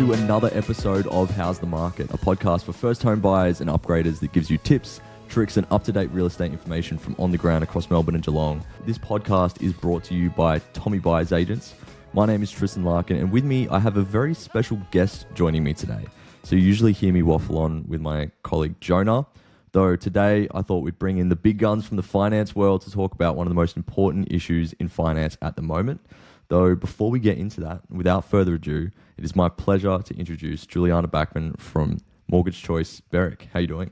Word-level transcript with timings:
to 0.00 0.14
another 0.14 0.48
episode 0.54 1.06
of 1.08 1.30
How's 1.30 1.58
the 1.58 1.66
Market, 1.66 2.08
a 2.10 2.16
podcast 2.16 2.64
for 2.64 2.72
first 2.72 3.02
home 3.02 3.20
buyers 3.20 3.60
and 3.60 3.68
upgraders 3.68 4.18
that 4.20 4.32
gives 4.32 4.48
you 4.48 4.56
tips, 4.56 4.98
tricks, 5.28 5.58
and 5.58 5.66
up 5.70 5.84
to 5.84 5.92
date 5.92 6.10
real 6.10 6.24
estate 6.24 6.52
information 6.52 6.96
from 6.96 7.14
on 7.18 7.30
the 7.30 7.36
ground 7.36 7.62
across 7.62 7.90
Melbourne 7.90 8.14
and 8.14 8.24
Geelong. 8.24 8.64
This 8.86 8.96
podcast 8.96 9.60
is 9.60 9.74
brought 9.74 10.02
to 10.04 10.14
you 10.14 10.30
by 10.30 10.60
Tomii 10.72 11.02
Buyers 11.02 11.32
Agents. 11.32 11.74
My 12.14 12.24
name 12.24 12.42
is 12.42 12.50
Tristan 12.50 12.82
Larkin, 12.82 13.18
and 13.18 13.30
with 13.30 13.44
me, 13.44 13.68
I 13.68 13.78
have 13.78 13.98
a 13.98 14.02
very 14.02 14.32
special 14.32 14.80
guest 14.90 15.26
joining 15.34 15.62
me 15.62 15.74
today. 15.74 16.06
So, 16.44 16.56
you 16.56 16.62
usually 16.62 16.94
hear 16.94 17.12
me 17.12 17.22
waffle 17.22 17.58
on 17.58 17.84
with 17.86 18.00
my 18.00 18.30
colleague 18.42 18.80
Jonah. 18.80 19.26
Though 19.72 19.96
today 19.96 20.48
I 20.54 20.62
thought 20.62 20.78
we'd 20.78 20.98
bring 20.98 21.18
in 21.18 21.28
the 21.28 21.36
big 21.36 21.58
guns 21.58 21.86
from 21.86 21.98
the 21.98 22.02
finance 22.02 22.56
world 22.56 22.80
to 22.82 22.90
talk 22.90 23.12
about 23.12 23.36
one 23.36 23.46
of 23.46 23.50
the 23.50 23.54
most 23.54 23.76
important 23.76 24.32
issues 24.32 24.72
in 24.80 24.88
finance 24.88 25.36
at 25.42 25.56
the 25.56 25.62
moment. 25.62 26.00
Though 26.48 26.74
before 26.74 27.10
we 27.10 27.20
get 27.20 27.36
into 27.36 27.60
that, 27.60 27.82
without 27.90 28.24
further 28.24 28.54
ado, 28.54 28.90
it 29.20 29.24
is 29.24 29.36
my 29.36 29.50
pleasure 29.50 29.98
to 29.98 30.16
introduce 30.16 30.64
Juliana 30.64 31.06
Backman 31.06 31.60
from 31.60 31.98
Mortgage 32.28 32.62
Choice 32.62 33.00
Berwick. 33.00 33.48
How 33.52 33.58
are 33.58 33.60
you 33.60 33.68
doing? 33.68 33.90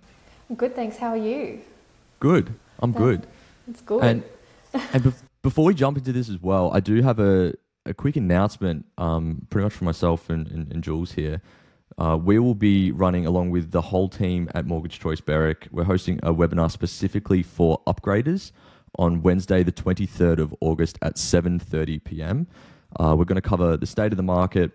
Good, 0.56 0.74
thanks. 0.74 0.96
How 0.96 1.08
are 1.08 1.18
you? 1.18 1.60
Good. 2.18 2.54
I'm 2.78 2.92
good. 2.92 3.26
It's 3.68 3.82
good. 3.82 4.02
And 4.02 4.22
and 4.72 5.04
be- 5.04 5.12
before 5.42 5.66
we 5.66 5.74
jump 5.74 5.98
into 5.98 6.14
this 6.14 6.30
as 6.30 6.40
well, 6.40 6.70
I 6.72 6.80
do 6.80 7.02
have 7.02 7.18
a, 7.20 7.52
a 7.84 7.92
quick 7.92 8.16
announcement, 8.16 8.86
um, 8.96 9.46
pretty 9.50 9.64
much 9.64 9.74
for 9.74 9.84
myself 9.84 10.30
and, 10.30 10.46
and, 10.46 10.72
and 10.72 10.82
Jules 10.82 11.12
here. 11.12 11.42
Uh, 11.98 12.16
we 12.16 12.38
will 12.38 12.54
be 12.54 12.90
running 12.90 13.26
along 13.26 13.50
with 13.50 13.70
the 13.70 13.82
whole 13.82 14.08
team 14.08 14.48
at 14.54 14.64
Mortgage 14.64 14.98
Choice 14.98 15.20
Berwick. 15.20 15.68
We're 15.70 15.84
hosting 15.84 16.20
a 16.22 16.32
webinar 16.32 16.70
specifically 16.70 17.42
for 17.42 17.82
upgraders 17.86 18.52
on 18.98 19.20
Wednesday, 19.20 19.62
the 19.62 19.72
23rd 19.72 20.38
of 20.38 20.54
August 20.62 20.98
at 21.02 21.16
7:30 21.16 22.02
p.m. 22.02 22.46
Uh, 22.98 23.14
we're 23.18 23.26
going 23.26 23.36
to 23.36 23.46
cover 23.46 23.76
the 23.76 23.86
state 23.86 24.10
of 24.12 24.16
the 24.16 24.22
market. 24.22 24.72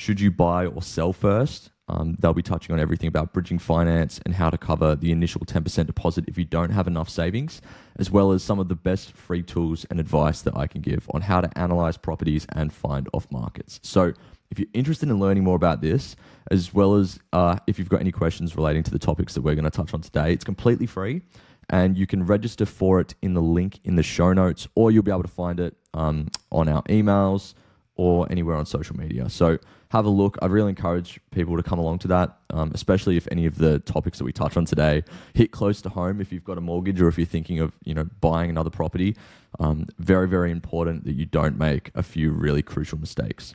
Should 0.00 0.18
you 0.18 0.30
buy 0.30 0.64
or 0.64 0.80
sell 0.80 1.12
first? 1.12 1.72
Um, 1.86 2.16
they'll 2.18 2.32
be 2.32 2.42
touching 2.42 2.72
on 2.72 2.80
everything 2.80 3.06
about 3.08 3.34
bridging 3.34 3.58
finance 3.58 4.18
and 4.24 4.34
how 4.34 4.48
to 4.48 4.56
cover 4.56 4.96
the 4.96 5.12
initial 5.12 5.42
10% 5.42 5.86
deposit 5.86 6.24
if 6.26 6.38
you 6.38 6.46
don't 6.46 6.70
have 6.70 6.86
enough 6.86 7.10
savings, 7.10 7.60
as 7.98 8.10
well 8.10 8.32
as 8.32 8.42
some 8.42 8.58
of 8.58 8.68
the 8.68 8.74
best 8.74 9.12
free 9.12 9.42
tools 9.42 9.84
and 9.90 10.00
advice 10.00 10.40
that 10.40 10.56
I 10.56 10.68
can 10.68 10.80
give 10.80 11.06
on 11.12 11.20
how 11.20 11.42
to 11.42 11.58
analyze 11.58 11.98
properties 11.98 12.46
and 12.48 12.72
find 12.72 13.10
off 13.12 13.30
markets. 13.30 13.78
So, 13.82 14.14
if 14.50 14.58
you're 14.58 14.68
interested 14.72 15.10
in 15.10 15.18
learning 15.18 15.44
more 15.44 15.54
about 15.54 15.82
this, 15.82 16.16
as 16.50 16.72
well 16.72 16.94
as 16.94 17.18
uh, 17.34 17.58
if 17.66 17.78
you've 17.78 17.90
got 17.90 18.00
any 18.00 18.10
questions 18.10 18.56
relating 18.56 18.82
to 18.84 18.90
the 18.90 18.98
topics 18.98 19.34
that 19.34 19.42
we're 19.42 19.54
going 19.54 19.64
to 19.64 19.70
touch 19.70 19.92
on 19.92 20.00
today, 20.00 20.32
it's 20.32 20.44
completely 20.44 20.86
free 20.86 21.20
and 21.68 21.98
you 21.98 22.06
can 22.06 22.24
register 22.24 22.64
for 22.64 23.00
it 23.00 23.14
in 23.20 23.34
the 23.34 23.42
link 23.42 23.78
in 23.84 23.96
the 23.96 24.02
show 24.02 24.32
notes, 24.32 24.66
or 24.74 24.90
you'll 24.90 25.02
be 25.02 25.12
able 25.12 25.22
to 25.22 25.28
find 25.28 25.60
it 25.60 25.76
um, 25.92 26.26
on 26.50 26.70
our 26.70 26.82
emails 26.84 27.52
or 28.00 28.26
anywhere 28.30 28.56
on 28.56 28.64
social 28.64 28.96
media. 28.96 29.28
So 29.28 29.58
have 29.90 30.06
a 30.06 30.08
look. 30.08 30.38
I'd 30.40 30.50
really 30.50 30.70
encourage 30.70 31.20
people 31.32 31.54
to 31.58 31.62
come 31.62 31.78
along 31.78 31.98
to 31.98 32.08
that, 32.08 32.38
um, 32.48 32.72
especially 32.72 33.18
if 33.18 33.28
any 33.30 33.44
of 33.44 33.58
the 33.58 33.78
topics 33.80 34.16
that 34.16 34.24
we 34.24 34.32
touch 34.32 34.56
on 34.56 34.64
today 34.64 35.04
hit 35.34 35.50
close 35.50 35.82
to 35.82 35.90
home. 35.90 36.18
If 36.18 36.32
you've 36.32 36.42
got 36.42 36.56
a 36.56 36.62
mortgage 36.62 36.98
or 37.02 37.08
if 37.08 37.18
you're 37.18 37.26
thinking 37.26 37.58
of 37.60 37.72
you 37.84 37.92
know 37.92 38.04
buying 38.22 38.48
another 38.48 38.70
property, 38.70 39.16
um, 39.58 39.86
very 39.98 40.26
very 40.26 40.50
important 40.50 41.04
that 41.04 41.12
you 41.12 41.26
don't 41.26 41.58
make 41.58 41.90
a 41.94 42.02
few 42.02 42.30
really 42.30 42.62
crucial 42.62 42.98
mistakes. 42.98 43.54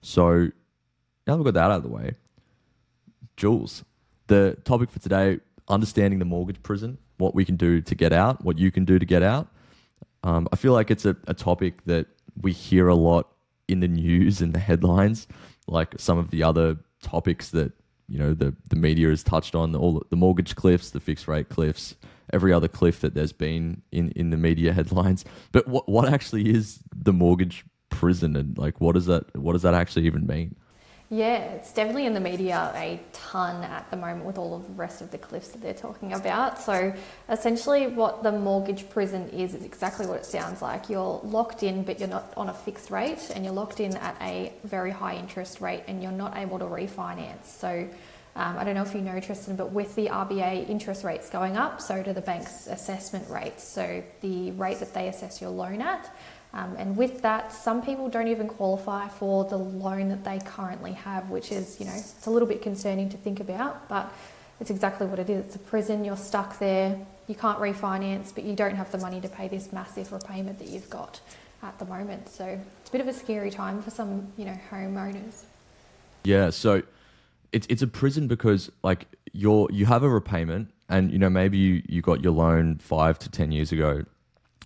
So 0.00 0.48
now 1.26 1.36
we've 1.36 1.44
got 1.44 1.52
that 1.52 1.70
out 1.70 1.72
of 1.72 1.82
the 1.82 1.90
way, 1.90 2.12
Jules, 3.36 3.84
the 4.28 4.56
topic 4.64 4.90
for 4.90 5.00
today: 5.00 5.40
understanding 5.68 6.18
the 6.18 6.24
mortgage 6.24 6.62
prison, 6.62 6.96
what 7.18 7.34
we 7.34 7.44
can 7.44 7.56
do 7.56 7.82
to 7.82 7.94
get 7.94 8.14
out, 8.14 8.42
what 8.42 8.58
you 8.58 8.70
can 8.70 8.86
do 8.86 8.98
to 8.98 9.04
get 9.04 9.22
out. 9.22 9.48
Um, 10.24 10.48
I 10.50 10.56
feel 10.56 10.72
like 10.72 10.90
it's 10.90 11.04
a, 11.04 11.14
a 11.26 11.34
topic 11.34 11.84
that 11.84 12.06
we 12.40 12.52
hear 12.52 12.88
a 12.88 12.94
lot 12.94 13.28
in 13.72 13.80
the 13.80 13.88
news 13.88 14.40
and 14.40 14.52
the 14.52 14.60
headlines, 14.60 15.26
like 15.66 15.94
some 15.98 16.18
of 16.18 16.30
the 16.30 16.42
other 16.42 16.76
topics 17.02 17.50
that 17.50 17.72
you 18.08 18.18
know 18.18 18.34
the 18.34 18.54
the 18.68 18.76
media 18.76 19.08
has 19.08 19.22
touched 19.22 19.54
on, 19.54 19.74
all 19.74 20.02
the 20.10 20.16
mortgage 20.16 20.54
cliffs, 20.54 20.90
the 20.90 21.00
fixed 21.00 21.26
rate 21.26 21.48
cliffs, 21.48 21.96
every 22.32 22.52
other 22.52 22.68
cliff 22.68 23.00
that 23.00 23.14
there's 23.14 23.32
been 23.32 23.82
in 23.90 24.10
in 24.10 24.30
the 24.30 24.36
media 24.36 24.72
headlines. 24.72 25.24
But 25.50 25.66
what 25.66 25.88
what 25.88 26.08
actually 26.12 26.50
is 26.50 26.80
the 26.94 27.12
mortgage 27.12 27.64
prison, 27.88 28.36
and 28.36 28.56
like 28.58 28.80
what 28.80 28.94
does 28.94 29.06
that 29.06 29.36
what 29.36 29.52
does 29.52 29.62
that 29.62 29.74
actually 29.74 30.06
even 30.06 30.26
mean? 30.26 30.56
Yeah, 31.12 31.40
it's 31.52 31.74
definitely 31.74 32.06
in 32.06 32.14
the 32.14 32.20
media 32.20 32.72
a 32.74 32.98
ton 33.12 33.62
at 33.64 33.90
the 33.90 33.98
moment 33.98 34.24
with 34.24 34.38
all 34.38 34.54
of 34.54 34.66
the 34.66 34.72
rest 34.72 35.02
of 35.02 35.10
the 35.10 35.18
cliffs 35.18 35.48
that 35.48 35.60
they're 35.60 35.74
talking 35.74 36.14
about. 36.14 36.58
So, 36.58 36.94
essentially, 37.28 37.86
what 37.86 38.22
the 38.22 38.32
mortgage 38.32 38.88
prison 38.88 39.28
is 39.28 39.54
is 39.54 39.62
exactly 39.62 40.06
what 40.06 40.16
it 40.16 40.24
sounds 40.24 40.62
like. 40.62 40.88
You're 40.88 41.20
locked 41.22 41.64
in, 41.64 41.82
but 41.82 42.00
you're 42.00 42.08
not 42.08 42.32
on 42.34 42.48
a 42.48 42.54
fixed 42.54 42.90
rate, 42.90 43.30
and 43.34 43.44
you're 43.44 43.52
locked 43.52 43.78
in 43.78 43.94
at 43.98 44.16
a 44.22 44.54
very 44.64 44.90
high 44.90 45.16
interest 45.16 45.60
rate, 45.60 45.82
and 45.86 46.02
you're 46.02 46.12
not 46.12 46.38
able 46.38 46.58
to 46.58 46.64
refinance. 46.64 47.44
So, 47.44 47.86
um, 48.34 48.56
I 48.56 48.64
don't 48.64 48.74
know 48.74 48.80
if 48.80 48.94
you 48.94 49.02
know, 49.02 49.20
Tristan, 49.20 49.54
but 49.54 49.70
with 49.70 49.94
the 49.94 50.06
RBA 50.06 50.66
interest 50.70 51.04
rates 51.04 51.28
going 51.28 51.58
up, 51.58 51.82
so 51.82 52.02
do 52.02 52.14
the 52.14 52.22
bank's 52.22 52.68
assessment 52.68 53.28
rates. 53.28 53.68
So, 53.68 54.02
the 54.22 54.52
rate 54.52 54.78
that 54.78 54.94
they 54.94 55.08
assess 55.08 55.42
your 55.42 55.50
loan 55.50 55.82
at. 55.82 56.10
Um, 56.54 56.76
and 56.76 56.96
with 56.96 57.22
that, 57.22 57.52
some 57.52 57.82
people 57.82 58.08
don't 58.08 58.28
even 58.28 58.46
qualify 58.46 59.08
for 59.08 59.44
the 59.44 59.56
loan 59.56 60.08
that 60.10 60.22
they 60.24 60.38
currently 60.44 60.92
have, 60.92 61.30
which 61.30 61.50
is, 61.50 61.80
you 61.80 61.86
know, 61.86 61.94
it's 61.94 62.26
a 62.26 62.30
little 62.30 62.48
bit 62.48 62.60
concerning 62.60 63.08
to 63.08 63.16
think 63.16 63.40
about, 63.40 63.88
but 63.88 64.12
it's 64.60 64.70
exactly 64.70 65.06
what 65.06 65.18
it 65.18 65.30
is. 65.30 65.46
It's 65.46 65.56
a 65.56 65.58
prison, 65.58 66.04
you're 66.04 66.16
stuck 66.16 66.58
there, 66.58 66.98
you 67.26 67.34
can't 67.34 67.58
refinance, 67.58 68.34
but 68.34 68.44
you 68.44 68.54
don't 68.54 68.74
have 68.74 68.92
the 68.92 68.98
money 68.98 69.20
to 69.22 69.28
pay 69.28 69.48
this 69.48 69.72
massive 69.72 70.12
repayment 70.12 70.58
that 70.58 70.68
you've 70.68 70.90
got 70.90 71.20
at 71.62 71.78
the 71.78 71.86
moment. 71.86 72.28
So 72.28 72.44
it's 72.80 72.90
a 72.90 72.92
bit 72.92 73.00
of 73.00 73.08
a 73.08 73.14
scary 73.14 73.50
time 73.50 73.80
for 73.80 73.90
some, 73.90 74.30
you 74.36 74.44
know, 74.44 74.58
homeowners. 74.70 75.44
Yeah, 76.24 76.50
so 76.50 76.82
it's 77.52 77.66
it's 77.68 77.82
a 77.82 77.86
prison 77.86 78.28
because 78.28 78.70
like 78.82 79.06
you're 79.32 79.68
you 79.70 79.86
have 79.86 80.02
a 80.02 80.08
repayment 80.08 80.70
and 80.88 81.10
you 81.10 81.18
know 81.18 81.30
maybe 81.30 81.58
you, 81.58 81.82
you 81.88 82.02
got 82.02 82.22
your 82.22 82.32
loan 82.32 82.78
five 82.78 83.18
to 83.20 83.30
ten 83.30 83.52
years 83.52 83.72
ago 83.72 84.04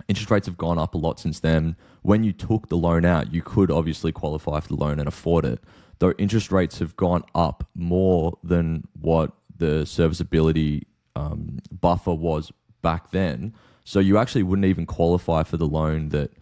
interest 0.09 0.31
rates 0.31 0.47
have 0.47 0.57
gone 0.57 0.79
up 0.79 0.95
a 0.95 0.99
lot 0.99 1.19
since 1.19 1.41
then. 1.41 1.77
When 2.03 2.25
you 2.25 2.33
took 2.33 2.69
the 2.69 2.77
loan 2.77 3.05
out, 3.05 3.33
you 3.33 3.43
could 3.43 3.71
obviously 3.71 4.13
qualify 4.13 4.61
for 4.61 4.69
the 4.69 4.77
loan 4.77 4.99
and 4.99 5.09
afford 5.09 5.45
it. 5.45 5.61
Though 5.99 6.13
interest 6.13 6.53
rates 6.53 6.79
have 6.79 6.97
gone 6.97 7.25
up 7.35 7.69
more 7.75 8.39
than 8.45 8.87
what 9.01 9.33
the 9.57 9.87
serviceability 9.87 10.87
um, 11.15 11.59
buffer 11.71 12.15
was 12.15 12.53
back 12.83 13.11
then. 13.11 13.55
So 13.85 14.01
you 14.01 14.19
actually 14.19 14.43
wouldn't 14.43 14.67
even 14.67 14.85
qualify 14.85 15.43
for 15.43 15.57
the 15.57 15.67
loan 15.67 16.11
that 16.11 16.33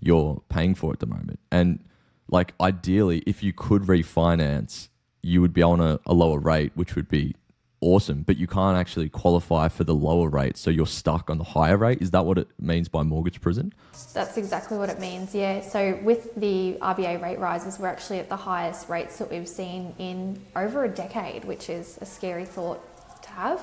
you're 0.00 0.42
paying 0.48 0.74
for 0.74 0.92
at 0.92 1.00
the 1.00 1.06
moment. 1.06 1.38
And 1.52 1.84
like 2.28 2.54
ideally, 2.60 3.22
if 3.26 3.42
you 3.42 3.52
could 3.52 3.82
refinance, 3.82 4.88
you 5.22 5.40
would 5.40 5.52
be 5.52 5.62
on 5.62 5.80
a, 5.80 6.00
a 6.06 6.14
lower 6.14 6.38
rate, 6.38 6.72
which 6.74 6.96
would 6.96 7.08
be 7.08 7.36
awesome, 7.84 8.22
but 8.22 8.36
you 8.36 8.46
can't 8.46 8.76
actually 8.76 9.08
qualify 9.08 9.68
for 9.68 9.84
the 9.84 9.94
lower 9.94 10.28
rate, 10.28 10.56
so 10.56 10.70
you're 10.70 10.86
stuck 10.86 11.28
on 11.28 11.38
the 11.38 11.44
higher 11.44 11.76
rate. 11.76 12.00
Is 12.00 12.10
that 12.12 12.24
what 12.24 12.38
it 12.38 12.48
means 12.58 12.88
by 12.88 13.02
mortgage 13.02 13.40
prison? 13.40 13.72
That's 14.14 14.36
exactly 14.36 14.78
what 14.78 14.88
it 14.88 14.98
means, 14.98 15.34
yeah. 15.34 15.60
So 15.60 16.00
with 16.02 16.34
the 16.34 16.78
RBA 16.80 17.22
rate 17.22 17.38
rises, 17.38 17.78
we're 17.78 17.88
actually 17.88 18.18
at 18.18 18.28
the 18.28 18.36
highest 18.36 18.88
rates 18.88 19.18
that 19.18 19.30
we've 19.30 19.48
seen 19.48 19.94
in 19.98 20.40
over 20.56 20.84
a 20.84 20.88
decade, 20.88 21.44
which 21.44 21.68
is 21.68 21.98
a 22.00 22.06
scary 22.06 22.46
thought 22.46 22.80
to 23.22 23.28
have. 23.30 23.60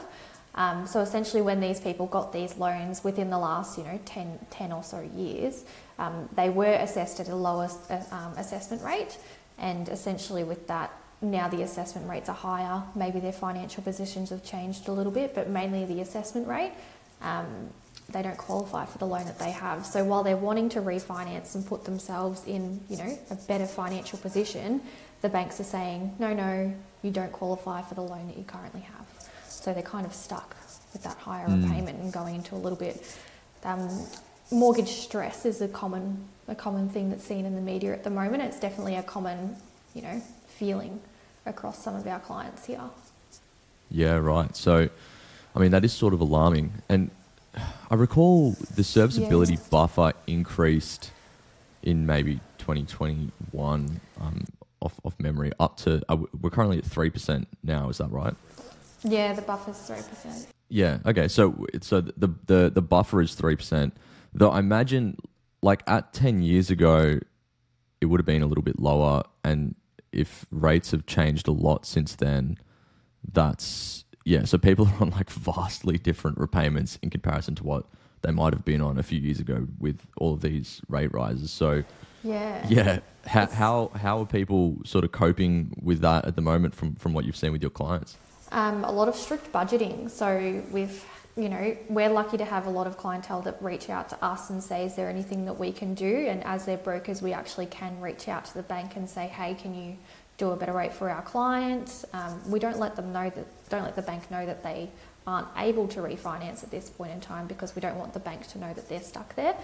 Um, 0.54 0.86
so 0.86 1.00
essentially, 1.00 1.42
when 1.42 1.60
these 1.60 1.80
people 1.80 2.06
got 2.08 2.32
these 2.32 2.58
loans 2.58 3.04
within 3.04 3.30
the 3.30 3.40
last, 3.40 3.78
you 3.78 3.84
know, 3.84 4.00
10, 4.06 4.40
10 4.50 4.72
or 4.72 4.84
so 4.84 5.02
years, 5.16 5.64
um, 5.98 6.30
they 6.36 6.50
were 6.50 6.74
assessed 6.74 7.20
at 7.20 7.30
a 7.30 7.36
lower 7.36 7.70
uh, 7.90 8.02
um, 8.12 8.34
assessment 8.38 8.84
rate, 8.84 9.18
and 9.58 9.88
essentially 9.90 10.44
with 10.44 10.68
that, 10.68 10.92
now 11.22 11.48
the 11.48 11.62
assessment 11.62 12.10
rates 12.10 12.30
are 12.30 12.36
higher. 12.36 12.84
Maybe 12.96 13.20
their 13.20 13.32
financial 13.32 13.84
positions 13.84 14.30
have 14.32 14.44
changed 14.44 14.88
a 14.88 14.92
little 14.92 15.12
bit, 15.12 15.36
but 15.36 15.50
mainly 15.50 15.86
the 15.86 16.02
assessment 16.02 16.48
rate. 16.48 16.72
Um, 17.22 17.70
they 18.12 18.22
don't 18.22 18.38
qualify 18.38 18.86
for 18.86 18.98
the 18.98 19.06
loan 19.06 19.26
that 19.26 19.40
they 19.40 19.52
have. 19.52 19.86
So 19.86 20.04
while 20.04 20.24
they're 20.24 20.36
wanting 20.36 20.70
to 20.70 20.82
refinance 20.82 21.56
and 21.56 21.66
put 21.66 21.86
themselves 21.86 22.46
in, 22.46 22.82
you 22.90 22.98
know, 22.98 23.18
a 23.30 23.36
better 23.36 23.66
financial 23.66 24.20
position, 24.20 24.82
the 25.22 25.30
banks 25.30 25.60
are 25.60 25.66
saying, 25.66 26.16
no, 26.20 26.34
no, 26.34 26.74
you 27.04 27.12
don't 27.12 27.32
qualify 27.32 27.82
for 27.84 27.96
the 27.96 28.02
loan 28.02 28.28
that 28.28 28.38
you 28.38 28.44
currently 28.44 28.82
have. 28.82 29.08
So 29.48 29.74
they're 29.74 29.84
kind 29.84 30.06
of 30.06 30.14
stuck 30.14 30.56
with 30.92 31.04
that 31.04 31.18
higher 31.18 31.48
mm. 31.48 31.64
repayment 31.64 32.00
and 32.00 32.12
going 32.12 32.36
into 32.36 32.56
a 32.56 32.58
little 32.58 32.78
bit. 32.78 33.06
Um, 33.64 33.90
mortgage 34.52 34.90
stress 34.90 35.46
is 35.46 35.62
a 35.62 35.68
common 35.68 36.26
a 36.48 36.56
common 36.56 36.90
thing 36.90 37.10
that's 37.10 37.24
seen 37.24 37.46
in 37.46 37.56
the 37.56 37.62
media 37.62 37.94
at 37.94 38.04
the 38.04 38.10
moment. 38.10 38.44
It's 38.44 38.60
definitely 38.60 38.96
a 38.96 39.04
common, 39.04 39.56
you 39.94 40.02
know, 40.02 40.22
feeling 40.48 41.00
across 41.46 41.84
some 41.84 41.96
of 41.96 42.06
our 42.08 42.20
clients 42.20 42.66
here. 42.66 42.82
Yeah, 43.90 44.16
right. 44.16 44.56
So, 44.56 44.90
I 45.56 45.60
mean, 45.60 45.72
that 45.72 45.84
is 45.84 45.94
sort 45.94 46.14
of 46.14 46.22
alarming. 46.22 46.72
And 46.88 47.12
I 47.90 47.96
recall 47.96 48.52
the 48.76 48.84
serviceability 48.84 49.54
yeah. 49.54 49.60
buffer 49.70 50.14
increased 50.28 51.12
in 51.84 52.06
maybe 52.06 52.40
2021 52.60 54.00
um, 54.20 54.46
off, 54.82 55.00
off 55.04 55.20
memory 55.20 55.52
up 55.60 55.78
to, 55.78 56.02
uh, 56.10 56.18
we're 56.42 56.50
currently 56.50 56.78
at 56.78 56.86
3% 56.86 57.46
now, 57.64 57.90
is 57.90 57.98
that 57.98 58.12
right? 58.12 58.36
Yeah, 59.04 59.34
the 59.34 59.42
buffer's 59.42 59.78
3%. 59.78 60.48
Yeah, 60.70 61.00
okay. 61.06 61.28
So, 61.28 61.66
so 61.82 62.02
the, 62.02 62.30
the, 62.46 62.72
the 62.74 62.82
buffer 62.82 63.22
is 63.22 63.36
3%. 63.36 63.92
Though 64.34 64.52
I 64.52 64.60
imagine, 64.60 65.18
like, 65.62 65.84
at 65.88 66.14
10 66.14 66.42
years 66.44 66.70
ago, 66.70 67.20
it 68.00 68.06
would 68.06 68.20
have 68.20 68.26
been 68.26 68.42
a 68.42 68.48
little 68.48 68.64
bit 68.64 68.80
lower 68.80 69.24
and 69.44 69.76
if 70.12 70.46
rates 70.52 70.92
have 70.92 71.06
changed 71.06 71.48
a 71.48 71.52
lot 71.52 71.86
since 71.86 72.16
then, 72.16 72.58
that's 73.32 74.06
yeah. 74.26 74.46
So 74.46 74.58
people 74.58 74.88
are 75.00 75.02
on 75.02 75.10
like 75.12 75.30
vastly 75.30 75.98
different 75.98 76.38
repayments 76.38 76.98
in 77.02 77.10
comparison 77.10 77.56
to 77.56 77.64
what 77.64 77.86
they 78.22 78.32
might 78.32 78.54
have 78.54 78.64
been 78.66 78.82
on 78.82 78.98
a 79.00 79.04
few 79.04 79.20
years 79.20 79.40
ago 79.40 79.68
with 79.80 80.06
all 80.18 80.34
of 80.34 80.42
these 80.42 80.82
rate 80.90 81.12
rises. 81.14 81.50
So 81.52 81.84
Yeah. 82.24 82.66
yeah, 82.70 83.00
how 83.26 83.48
how 83.48 83.92
how 83.96 84.20
are 84.22 84.26
people 84.26 84.78
sort 84.86 85.04
of 85.04 85.12
coping 85.12 85.76
with 85.82 86.02
that 86.02 86.26
at 86.26 86.36
the 86.36 86.42
moment 86.42 86.76
from 86.76 86.96
from 86.96 87.14
what 87.14 87.26
you've 87.26 87.36
seen 87.38 87.52
with 87.52 87.62
your 87.62 87.72
clients? 87.72 88.18
Um, 88.52 88.84
a 88.84 88.92
lot 88.92 89.08
of 89.08 89.16
strict 89.16 89.52
budgeting. 89.54 90.10
So 90.10 90.62
we've, 90.72 91.06
you 91.38 91.48
know, 91.48 91.78
we're 91.90 92.10
lucky 92.10 92.38
to 92.38 92.46
have 92.46 92.66
a 92.66 92.70
lot 92.70 92.88
of 92.88 92.98
clientele 92.98 93.42
that 93.44 93.62
reach 93.62 93.90
out 93.90 94.10
to 94.10 94.24
us 94.24 94.50
and 94.50 94.62
say, 94.62 94.86
is 94.86 94.96
there 94.96 95.10
anything 95.10 95.46
that 95.46 95.54
we 95.54 95.72
can 95.72 95.94
do? 95.94 96.28
And 96.28 96.44
as 96.44 96.66
their 96.66 96.78
brokers, 96.78 97.22
we 97.22 97.32
actually 97.32 97.68
can 97.68 98.00
reach 98.02 98.28
out 98.28 98.46
to 98.46 98.54
the 98.54 98.64
bank 98.64 98.96
and 98.96 99.10
say, 99.10 99.28
hey, 99.28 99.54
can 99.54 99.74
you 99.74 99.98
do 100.38 100.52
a 100.52 100.56
better 100.56 100.74
rate 100.74 100.94
for 100.94 101.10
our 101.10 101.22
clients? 101.22 102.04
Um, 102.14 102.42
we 102.52 102.60
don't 102.60 102.80
let 102.80 102.96
them 102.96 103.14
know 103.14 103.30
that, 103.30 103.70
don't 103.70 103.84
let 103.84 103.96
the 103.96 104.02
bank 104.02 104.30
know 104.30 104.46
that 104.46 104.62
they 104.64 104.90
aren't 105.26 105.48
able 105.58 105.88
to 105.88 106.00
refinance 106.00 106.64
at 106.64 106.72
this 106.72 106.90
point 106.90 107.12
in 107.12 107.22
time 107.22 107.48
because 107.48 107.76
we 107.76 107.82
don't 107.82 107.98
want 107.98 108.14
the 108.14 108.20
bank 108.20 108.48
to 108.48 108.58
know 108.58 108.74
that 108.74 108.90
they're 108.90 109.02
stuck 109.02 109.36
there. 109.36 109.56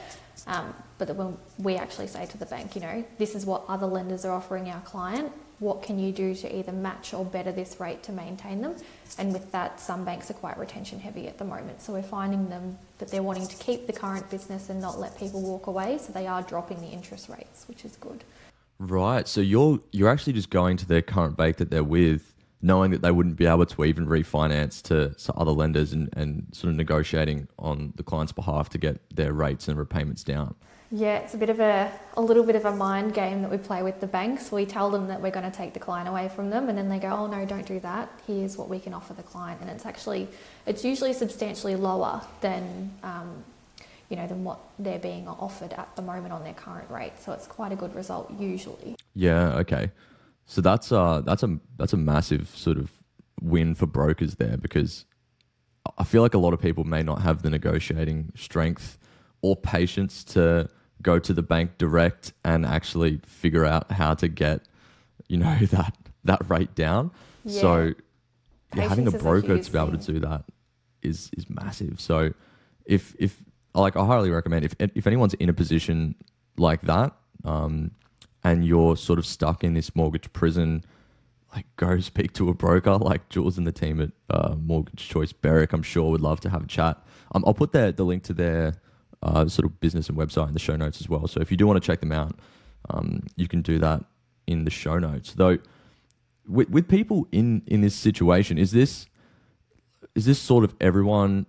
Um, 0.45 0.73
but 0.99 1.13
when 1.15 1.37
we 1.57 1.75
actually 1.75 2.07
say 2.07 2.25
to 2.27 2.37
the 2.37 2.45
bank, 2.45 2.75
you 2.75 2.81
know, 2.81 3.03
this 3.17 3.35
is 3.35 3.45
what 3.45 3.63
other 3.67 3.87
lenders 3.87 4.23
are 4.23 4.33
offering 4.33 4.69
our 4.69 4.81
client. 4.81 5.31
What 5.59 5.81
can 5.81 5.97
you 5.97 6.11
do 6.11 6.35
to 6.35 6.55
either 6.55 6.71
match 6.71 7.13
or 7.13 7.25
better 7.25 7.51
this 7.51 7.79
rate 7.79 8.03
to 8.03 8.11
maintain 8.11 8.61
them? 8.61 8.75
And 9.17 9.33
with 9.33 9.51
that, 9.51 9.79
some 9.79 10.05
banks 10.05 10.29
are 10.29 10.35
quite 10.35 10.57
retention 10.57 10.99
heavy 10.99 11.27
at 11.27 11.39
the 11.39 11.45
moment. 11.45 11.81
So 11.81 11.93
we're 11.93 12.03
finding 12.03 12.49
them 12.49 12.77
that 12.99 13.09
they're 13.09 13.23
wanting 13.23 13.47
to 13.47 13.55
keep 13.57 13.87
the 13.87 13.93
current 13.93 14.29
business 14.29 14.69
and 14.69 14.79
not 14.79 14.99
let 14.99 15.17
people 15.17 15.41
walk 15.41 15.65
away. 15.65 15.97
So 15.97 16.13
they 16.13 16.27
are 16.27 16.43
dropping 16.43 16.81
the 16.81 16.89
interest 16.89 17.27
rates, 17.27 17.65
which 17.67 17.85
is 17.85 17.95
good. 17.95 18.23
Right. 18.79 19.27
So 19.27 19.41
you're 19.41 19.79
you're 19.91 20.09
actually 20.09 20.33
just 20.33 20.51
going 20.51 20.77
to 20.77 20.87
their 20.87 21.01
current 21.01 21.35
bank 21.35 21.57
that 21.57 21.71
they're 21.71 21.83
with, 21.83 22.35
knowing 22.61 22.91
that 22.91 23.01
they 23.01 23.09
wouldn't 23.09 23.35
be 23.37 23.47
able 23.47 23.65
to 23.65 23.85
even 23.85 24.05
refinance 24.05 24.83
to, 24.83 25.15
to 25.23 25.33
other 25.33 25.51
lenders 25.51 25.93
and, 25.93 26.09
and 26.13 26.47
sort 26.51 26.69
of 26.69 26.75
negotiating 26.75 27.47
on 27.57 27.93
the 27.95 28.03
client's 28.03 28.31
behalf 28.31 28.69
to 28.69 28.77
get 28.77 28.99
their 29.15 29.33
rates 29.33 29.67
and 29.67 29.79
repayments 29.79 30.23
down. 30.23 30.53
Yeah, 30.89 31.17
it's 31.17 31.33
a 31.33 31.37
bit 31.37 31.49
of 31.49 31.59
a, 31.59 31.91
a 32.15 32.21
little 32.21 32.43
bit 32.43 32.55
of 32.55 32.63
a 32.63 32.73
mind 32.73 33.13
game 33.13 33.41
that 33.41 33.51
we 33.51 33.57
play 33.57 33.83
with 33.83 33.99
the 33.99 34.07
banks. 34.07 34.51
We 34.53 34.65
tell 34.65 34.89
them 34.89 35.07
that 35.07 35.21
we're 35.21 35.31
going 35.31 35.49
to 35.49 35.55
take 35.55 35.73
the 35.73 35.81
client 35.81 36.07
away 36.07 36.29
from 36.29 36.49
them, 36.49 36.69
and 36.69 36.77
then 36.77 36.87
they 36.87 36.97
go, 36.97 37.09
"Oh 37.09 37.27
no, 37.27 37.45
don't 37.45 37.65
do 37.65 37.79
that. 37.81 38.09
Here's 38.25 38.55
what 38.55 38.69
we 38.69 38.79
can 38.79 38.93
offer 38.93 39.13
the 39.13 39.23
client," 39.23 39.59
and 39.59 39.69
it's 39.69 39.85
actually, 39.85 40.29
it's 40.65 40.85
usually 40.85 41.11
substantially 41.11 41.75
lower 41.75 42.21
than, 42.39 42.93
um, 43.03 43.43
you 44.09 44.15
know, 44.15 44.27
than 44.27 44.45
what 44.45 44.59
they're 44.79 44.99
being 44.99 45.27
offered 45.27 45.73
at 45.73 45.93
the 45.97 46.01
moment 46.01 46.31
on 46.31 46.45
their 46.45 46.53
current 46.53 46.89
rate. 46.89 47.19
So 47.19 47.33
it's 47.33 47.47
quite 47.47 47.73
a 47.73 47.75
good 47.75 47.93
result 47.93 48.31
usually. 48.39 48.95
Yeah. 49.13 49.57
Okay. 49.57 49.91
So 50.45 50.61
that's 50.61 50.93
uh 50.93 51.21
that's 51.25 51.43
a 51.43 51.59
that's 51.75 51.91
a 51.91 51.97
massive 51.97 52.47
sort 52.55 52.77
of 52.77 52.91
win 53.41 53.75
for 53.75 53.85
brokers 53.85 54.35
there 54.35 54.55
because 54.55 55.03
I 55.97 56.05
feel 56.05 56.21
like 56.21 56.33
a 56.33 56.37
lot 56.37 56.53
of 56.53 56.61
people 56.61 56.85
may 56.85 57.03
not 57.03 57.21
have 57.21 57.41
the 57.41 57.49
negotiating 57.49 58.31
strength 58.35 58.97
or 59.41 59.55
patience 59.55 60.23
to 60.23 60.69
go 61.01 61.19
to 61.19 61.33
the 61.33 61.43
bank 61.43 61.77
direct 61.77 62.33
and 62.43 62.65
actually 62.65 63.21
figure 63.25 63.65
out 63.65 63.91
how 63.91 64.13
to 64.15 64.27
get 64.27 64.61
you 65.27 65.37
know 65.37 65.57
that 65.71 65.93
that 66.23 66.49
rate 66.49 66.75
down. 66.75 67.11
Yeah. 67.43 67.61
So 67.61 67.93
yeah, 68.75 68.87
having 68.87 69.05
a 69.05 69.09
is 69.09 69.15
a 69.15 69.19
broker 69.19 69.57
to 69.57 69.71
be 69.71 69.77
able 69.77 69.97
to 69.97 70.13
do 70.13 70.19
that 70.19 70.43
is 71.01 71.29
is 71.37 71.49
massive. 71.49 71.99
So 71.99 72.33
if 72.85 73.15
if 73.19 73.43
like 73.73 73.95
I 73.95 74.05
highly 74.05 74.29
recommend 74.29 74.65
if 74.65 74.75
if 74.79 75.07
anyone's 75.07 75.33
in 75.35 75.49
a 75.49 75.53
position 75.53 76.15
like 76.57 76.81
that, 76.81 77.13
um, 77.43 77.91
and 78.43 78.65
you're 78.65 78.97
sort 78.97 79.19
of 79.19 79.25
stuck 79.25 79.63
in 79.63 79.73
this 79.73 79.95
mortgage 79.95 80.31
prison, 80.33 80.83
like 81.55 81.65
go 81.75 81.99
speak 82.11 82.33
to 82.33 82.49
a 82.49 82.53
broker. 82.53 82.95
Like 82.97 83.29
Jules 83.29 83.57
and 83.57 83.67
the 83.67 83.71
team 83.71 84.01
at 84.01 84.11
uh, 84.29 84.55
Mortgage 84.55 85.07
Choice 85.07 85.31
Berwick, 85.31 85.73
I'm 85.73 85.83
sure 85.83 86.11
would 86.11 86.21
love 86.21 86.39
to 86.41 86.49
have 86.49 86.63
a 86.63 86.67
chat. 86.67 87.01
Um, 87.33 87.43
I'll 87.45 87.53
put 87.53 87.71
the 87.71 87.93
the 87.95 88.03
link 88.03 88.23
to 88.23 88.33
their 88.33 88.75
uh, 89.23 89.47
sort 89.47 89.65
of 89.65 89.79
business 89.79 90.09
and 90.09 90.17
website 90.17 90.47
in 90.47 90.53
the 90.53 90.59
show 90.59 90.75
notes 90.75 91.01
as 91.01 91.09
well. 91.09 91.27
So 91.27 91.39
if 91.41 91.51
you 91.51 91.57
do 91.57 91.67
want 91.67 91.81
to 91.81 91.85
check 91.85 91.99
them 91.99 92.11
out, 92.11 92.37
um, 92.89 93.23
you 93.35 93.47
can 93.47 93.61
do 93.61 93.79
that 93.79 94.03
in 94.45 94.63
the 94.63 94.71
show 94.71 94.99
notes. 94.99 95.33
Though 95.33 95.57
with 96.47 96.69
with 96.69 96.87
people 96.87 97.27
in 97.31 97.61
in 97.65 97.81
this 97.81 97.95
situation, 97.95 98.57
is 98.57 98.71
this 98.71 99.07
is 100.15 100.25
this 100.25 100.39
sort 100.39 100.63
of 100.63 100.75
everyone 100.79 101.45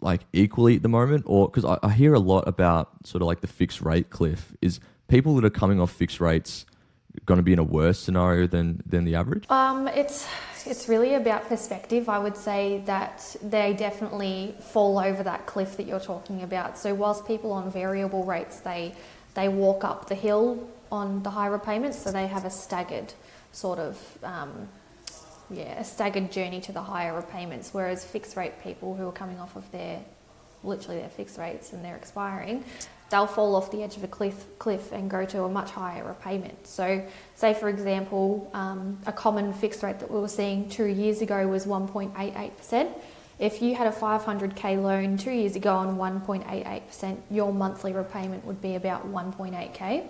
like 0.00 0.22
equally 0.32 0.76
at 0.76 0.82
the 0.82 0.88
moment, 0.88 1.24
or 1.26 1.48
because 1.48 1.64
I, 1.64 1.78
I 1.82 1.92
hear 1.92 2.14
a 2.14 2.20
lot 2.20 2.46
about 2.46 3.06
sort 3.06 3.22
of 3.22 3.26
like 3.26 3.40
the 3.40 3.46
fixed 3.46 3.80
rate 3.80 4.10
cliff. 4.10 4.54
Is 4.60 4.80
people 5.08 5.34
that 5.36 5.44
are 5.44 5.50
coming 5.50 5.80
off 5.80 5.90
fixed 5.90 6.20
rates 6.20 6.66
going 7.24 7.38
to 7.38 7.42
be 7.42 7.52
in 7.52 7.58
a 7.58 7.64
worse 7.64 7.98
scenario 7.98 8.46
than 8.46 8.82
than 8.86 9.04
the 9.04 9.14
average? 9.14 9.46
Um, 9.50 9.88
it's 9.88 10.28
it's 10.66 10.88
really 10.88 11.14
about 11.14 11.48
perspective. 11.48 12.08
I 12.08 12.18
would 12.18 12.36
say 12.36 12.82
that 12.86 13.36
they 13.42 13.72
definitely 13.72 14.54
fall 14.60 14.98
over 14.98 15.22
that 15.22 15.46
cliff 15.46 15.76
that 15.76 15.86
you're 15.86 16.00
talking 16.00 16.42
about. 16.42 16.78
So 16.78 16.94
whilst 16.94 17.26
people 17.26 17.52
on 17.52 17.70
variable 17.70 18.24
rates, 18.24 18.60
they 18.60 18.94
they 19.34 19.48
walk 19.48 19.84
up 19.84 20.08
the 20.08 20.14
hill 20.14 20.68
on 20.90 21.22
the 21.22 21.30
high 21.30 21.46
repayments, 21.48 21.98
so 21.98 22.10
they 22.12 22.26
have 22.26 22.44
a 22.44 22.50
staggered 22.50 23.12
sort 23.52 23.78
of 23.78 24.18
um, 24.22 24.68
yeah 25.50 25.80
a 25.80 25.84
staggered 25.84 26.30
journey 26.32 26.60
to 26.62 26.72
the 26.72 26.82
higher 26.82 27.14
repayments. 27.14 27.72
Whereas 27.72 28.04
fixed 28.04 28.36
rate 28.36 28.62
people 28.62 28.94
who 28.94 29.08
are 29.08 29.12
coming 29.12 29.38
off 29.38 29.56
of 29.56 29.70
their 29.72 30.00
literally 30.64 31.00
their 31.00 31.08
fixed 31.08 31.38
rates 31.38 31.72
and 31.72 31.84
they're 31.84 31.96
expiring, 31.96 32.64
they'll 33.10 33.26
fall 33.26 33.54
off 33.54 33.70
the 33.70 33.82
edge 33.82 33.96
of 33.96 34.04
a 34.04 34.08
cliff, 34.08 34.46
cliff 34.58 34.92
and 34.92 35.10
go 35.10 35.24
to 35.24 35.44
a 35.44 35.48
much 35.48 35.70
higher 35.70 36.04
repayment. 36.04 36.66
So, 36.66 37.04
say 37.34 37.54
for 37.54 37.68
example, 37.68 38.50
um, 38.52 38.98
a 39.06 39.12
common 39.12 39.52
fixed 39.52 39.82
rate 39.82 40.00
that 40.00 40.10
we 40.10 40.20
were 40.20 40.28
seeing 40.28 40.68
two 40.68 40.86
years 40.86 41.20
ago 41.20 41.46
was 41.46 41.66
1.88%. 41.66 42.90
If 43.38 43.60
you 43.60 43.74
had 43.74 43.86
a 43.86 43.92
500k 43.92 44.82
loan 44.82 45.18
two 45.18 45.30
years 45.30 45.56
ago 45.56 45.74
on 45.74 45.96
1.88%, 45.98 47.18
your 47.30 47.52
monthly 47.52 47.92
repayment 47.92 48.44
would 48.46 48.62
be 48.62 48.76
about 48.76 49.06
1.8k. 49.06 50.08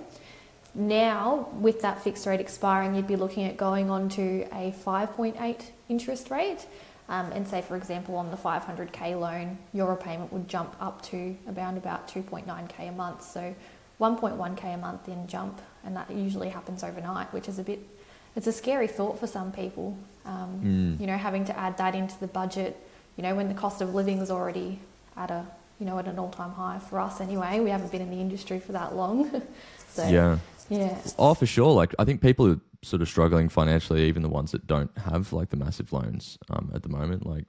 Now, 0.77 1.49
with 1.55 1.81
that 1.81 2.05
fixed 2.05 2.27
rate 2.27 2.39
expiring, 2.39 2.95
you'd 2.95 3.07
be 3.07 3.17
looking 3.17 3.45
at 3.45 3.57
going 3.57 3.91
on 3.91 4.09
to 4.11 4.47
a 4.53 4.73
5.8 4.85 5.63
interest 5.89 6.31
rate. 6.31 6.67
Um, 7.09 7.31
and 7.33 7.47
say, 7.47 7.63
for 7.63 7.77
example, 7.77 8.17
on 8.17 8.31
the 8.33 8.37
500k 8.37 9.19
loan, 9.19 9.59
your 9.73 9.91
repayment 9.91 10.33
would 10.33 10.49
jump 10.49 10.75
up 10.81 11.03
to 11.03 11.37
around 11.49 11.77
about 11.77 12.09
2.9k 12.09 12.89
a 12.89 12.93
month. 12.93 13.23
So 13.23 13.55
1.1k 14.01 14.75
a 14.75 14.77
month 14.77 15.09
in 15.09 15.27
jump, 15.29 15.61
and 15.85 15.95
that 15.97 16.11
usually 16.11 16.49
happens 16.49 16.83
overnight, 16.83 17.33
which 17.33 17.49
is 17.49 17.59
a 17.59 17.63
bit, 17.63 17.79
it's 18.35 18.47
a 18.49 18.53
scary 18.53 18.89
thought 18.89 19.19
for 19.21 19.27
some 19.27 19.53
people. 19.53 19.97
Um, 20.25 20.61
Mm. 20.65 21.01
You 21.01 21.07
know, 21.07 21.17
having 21.17 21.45
to 21.45 21.57
add 21.59 21.79
that 21.79 21.95
into 21.95 22.19
the 22.19 22.27
budget, 22.27 22.77
you 23.17 23.23
know, 23.23 23.35
when 23.37 23.49
the 23.49 23.55
cost 23.55 23.81
of 23.81 23.95
living 23.95 24.19
is 24.19 24.31
already 24.31 24.81
at 25.17 25.31
a, 25.31 25.47
you 25.79 25.87
know, 25.87 25.99
at 26.01 26.07
an 26.09 26.19
all-time 26.19 26.53
high 26.53 26.81
for 26.81 26.99
us 26.99 27.21
anyway. 27.21 27.61
We 27.61 27.71
haven't 27.71 27.93
been 27.93 28.03
in 28.03 28.11
the 28.11 28.21
industry 28.21 28.59
for 28.59 28.73
that 28.73 28.97
long, 28.97 29.43
so 29.89 30.07
Yeah. 30.09 30.39
Yeah. 30.69 30.97
Oh, 31.19 31.35
for 31.35 31.47
sure. 31.47 31.73
Like 31.73 31.95
I 31.99 32.05
think 32.05 32.21
people 32.21 32.51
are 32.51 32.61
sort 32.83 33.03
of 33.03 33.09
struggling 33.09 33.49
financially, 33.49 34.05
even 34.09 34.23
the 34.23 34.29
ones 34.29 34.53
that 34.53 34.67
don't 34.67 34.91
have 34.99 35.33
like 35.33 35.51
the 35.51 35.57
massive 35.57 35.93
loans 35.93 36.39
um, 36.51 36.71
at 36.75 36.83
the 36.83 36.89
moment. 36.89 37.27
Like 37.27 37.45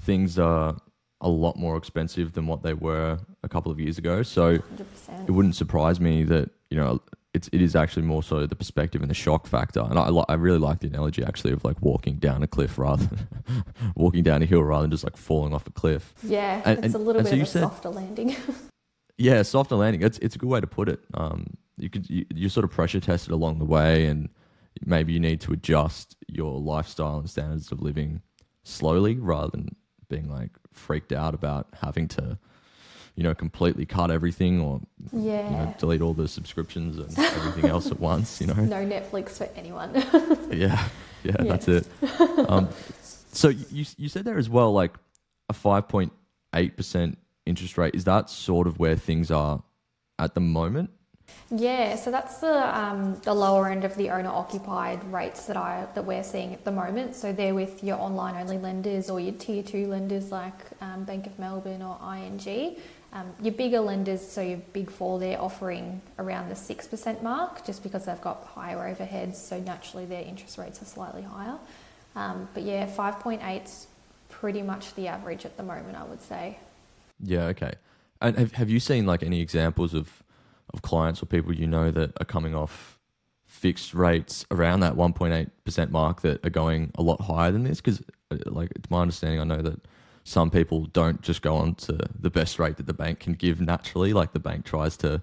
things 0.00 0.38
are 0.38 0.76
a 1.20 1.28
lot 1.28 1.56
more 1.56 1.76
expensive 1.76 2.32
than 2.32 2.46
what 2.46 2.62
they 2.62 2.74
were 2.74 3.18
a 3.42 3.48
couple 3.48 3.70
of 3.72 3.78
years 3.78 3.98
ago. 3.98 4.22
So 4.22 4.58
Hundred 4.58 4.90
percent. 4.92 5.28
it 5.28 5.32
wouldn't 5.32 5.54
surprise 5.56 6.00
me 6.00 6.24
that 6.24 6.50
you 6.70 6.76
know 6.76 7.00
it's 7.34 7.48
it 7.52 7.62
is 7.62 7.74
actually 7.74 8.02
more 8.02 8.22
so 8.22 8.46
the 8.46 8.54
perspective 8.56 9.00
and 9.00 9.10
the 9.10 9.14
shock 9.14 9.46
factor. 9.46 9.80
And 9.80 9.98
I 9.98 10.08
I 10.28 10.34
really 10.34 10.58
like 10.58 10.80
the 10.80 10.88
analogy 10.88 11.22
actually 11.24 11.52
of 11.52 11.64
like 11.64 11.80
walking 11.80 12.16
down 12.16 12.42
a 12.42 12.46
cliff 12.46 12.76
rather 12.78 13.06
than 13.06 13.64
walking 13.96 14.22
down 14.22 14.42
a 14.42 14.46
hill 14.46 14.62
rather 14.62 14.82
than 14.82 14.90
just 14.90 15.04
like 15.04 15.16
falling 15.16 15.54
off 15.54 15.66
a 15.66 15.70
cliff. 15.70 16.12
Yeah, 16.22 16.60
And- 16.64 16.84
it's 16.84 16.86
and- 16.86 16.94
a 16.96 16.98
little 16.98 17.22
bit 17.22 17.28
so 17.30 17.36
of 17.36 17.42
a 17.42 17.46
said- 17.46 17.62
softer 17.62 17.88
landing. 17.90 18.36
Yeah, 19.18 19.42
softer 19.42 19.76
landing. 19.76 20.02
It's 20.02 20.18
it's 20.18 20.34
a 20.34 20.38
good 20.38 20.48
way 20.48 20.60
to 20.60 20.66
put 20.66 20.88
it. 20.88 20.98
Um, 21.14 21.46
you 21.76 21.88
could 21.90 22.08
you, 22.10 22.24
you're 22.34 22.50
sort 22.50 22.64
of 22.64 22.70
pressure 22.70 23.00
tested 23.00 23.32
along 23.32 23.58
the 23.58 23.64
way, 23.64 24.06
and 24.06 24.28
maybe 24.84 25.12
you 25.12 25.20
need 25.20 25.40
to 25.42 25.52
adjust 25.52 26.16
your 26.28 26.58
lifestyle 26.60 27.18
and 27.18 27.28
standards 27.28 27.72
of 27.72 27.80
living 27.82 28.22
slowly, 28.62 29.16
rather 29.16 29.50
than 29.50 29.74
being 30.08 30.28
like 30.30 30.50
freaked 30.72 31.12
out 31.12 31.34
about 31.34 31.68
having 31.80 32.08
to, 32.08 32.38
you 33.14 33.22
know, 33.22 33.34
completely 33.34 33.86
cut 33.86 34.10
everything 34.10 34.60
or 34.60 34.80
yeah. 35.12 35.50
you 35.50 35.56
know, 35.56 35.74
delete 35.78 36.00
all 36.02 36.14
the 36.14 36.28
subscriptions 36.28 36.98
and 36.98 37.18
everything 37.18 37.70
else 37.70 37.90
at 37.90 38.00
once. 38.00 38.40
You 38.40 38.48
know. 38.48 38.54
No 38.54 38.84
Netflix 38.84 39.30
for 39.38 39.48
anyone. 39.56 39.90
Yeah, 40.52 40.88
yeah, 41.24 41.36
Yeah. 41.38 41.44
that's 41.44 41.68
it. 41.68 41.86
Um, 42.48 42.68
so 43.32 43.48
you 43.48 43.86
you 43.96 44.08
said 44.08 44.24
there 44.24 44.38
as 44.38 44.50
well, 44.50 44.72
like 44.72 44.94
a 45.48 45.52
five 45.54 45.88
point 45.88 46.12
eight 46.54 46.76
percent 46.76 47.18
interest 47.46 47.78
rate. 47.78 47.94
Is 47.94 48.04
that 48.04 48.28
sort 48.30 48.66
of 48.66 48.78
where 48.78 48.96
things 48.96 49.30
are 49.30 49.62
at 50.18 50.34
the 50.34 50.40
moment? 50.40 50.90
Yeah, 51.50 51.96
so 51.96 52.10
that's 52.10 52.38
the 52.38 52.78
um, 52.78 53.20
the 53.24 53.34
lower 53.34 53.68
end 53.68 53.84
of 53.84 53.94
the 53.96 54.10
owner 54.10 54.30
occupied 54.30 55.04
rates 55.12 55.46
that 55.46 55.56
I 55.56 55.86
that 55.94 56.04
we're 56.04 56.24
seeing 56.24 56.52
at 56.54 56.64
the 56.64 56.72
moment. 56.72 57.14
So 57.14 57.32
they're 57.32 57.54
with 57.54 57.84
your 57.84 57.98
online 57.98 58.36
only 58.36 58.58
lenders 58.58 59.10
or 59.10 59.20
your 59.20 59.34
tier 59.34 59.62
two 59.62 59.86
lenders 59.86 60.30
like 60.30 60.54
um, 60.80 61.04
Bank 61.04 61.26
of 61.26 61.38
Melbourne 61.38 61.82
or 61.82 61.98
ING. 62.14 62.76
Um, 63.14 63.30
your 63.42 63.52
bigger 63.52 63.80
lenders, 63.80 64.26
so 64.26 64.40
your 64.40 64.56
big 64.72 64.90
four, 64.90 65.18
they're 65.18 65.40
offering 65.40 66.00
around 66.18 66.48
the 66.48 66.54
6% 66.54 67.22
mark 67.22 67.62
just 67.66 67.82
because 67.82 68.06
they've 68.06 68.20
got 68.22 68.42
higher 68.44 68.78
overheads, 68.78 69.36
so 69.36 69.60
naturally 69.60 70.06
their 70.06 70.22
interest 70.22 70.56
rates 70.56 70.80
are 70.80 70.86
slightly 70.86 71.20
higher. 71.20 71.58
Um, 72.16 72.48
but 72.54 72.62
yeah, 72.62 72.86
5.8's 72.86 73.86
pretty 74.30 74.62
much 74.62 74.94
the 74.94 75.08
average 75.08 75.44
at 75.44 75.58
the 75.58 75.62
moment, 75.62 75.96
I 75.96 76.04
would 76.04 76.22
say. 76.22 76.58
Yeah, 77.22 77.44
okay. 77.48 77.74
And 78.22 78.38
have, 78.38 78.52
have 78.52 78.70
you 78.70 78.80
seen 78.80 79.04
like 79.04 79.22
any 79.22 79.42
examples 79.42 79.92
of, 79.92 80.21
of 80.72 80.82
clients 80.82 81.22
or 81.22 81.26
people 81.26 81.54
you 81.54 81.66
know 81.66 81.90
that 81.90 82.12
are 82.20 82.24
coming 82.24 82.54
off 82.54 82.98
fixed 83.46 83.92
rates 83.94 84.46
around 84.50 84.80
that 84.80 84.94
1.8% 84.94 85.90
mark 85.90 86.22
that 86.22 86.44
are 86.44 86.50
going 86.50 86.90
a 86.96 87.02
lot 87.02 87.20
higher 87.20 87.52
than 87.52 87.64
this? 87.64 87.80
Because, 87.80 88.02
uh, 88.30 88.36
like, 88.46 88.70
it's 88.74 88.90
my 88.90 89.02
understanding, 89.02 89.40
I 89.40 89.44
know 89.44 89.62
that 89.62 89.80
some 90.24 90.50
people 90.50 90.86
don't 90.86 91.20
just 91.20 91.42
go 91.42 91.56
on 91.56 91.74
to 91.74 91.98
the 92.18 92.30
best 92.30 92.58
rate 92.58 92.76
that 92.78 92.86
the 92.86 92.94
bank 92.94 93.20
can 93.20 93.34
give 93.34 93.60
naturally. 93.60 94.12
Like 94.12 94.32
the 94.32 94.40
bank 94.40 94.64
tries 94.64 94.96
to 94.98 95.20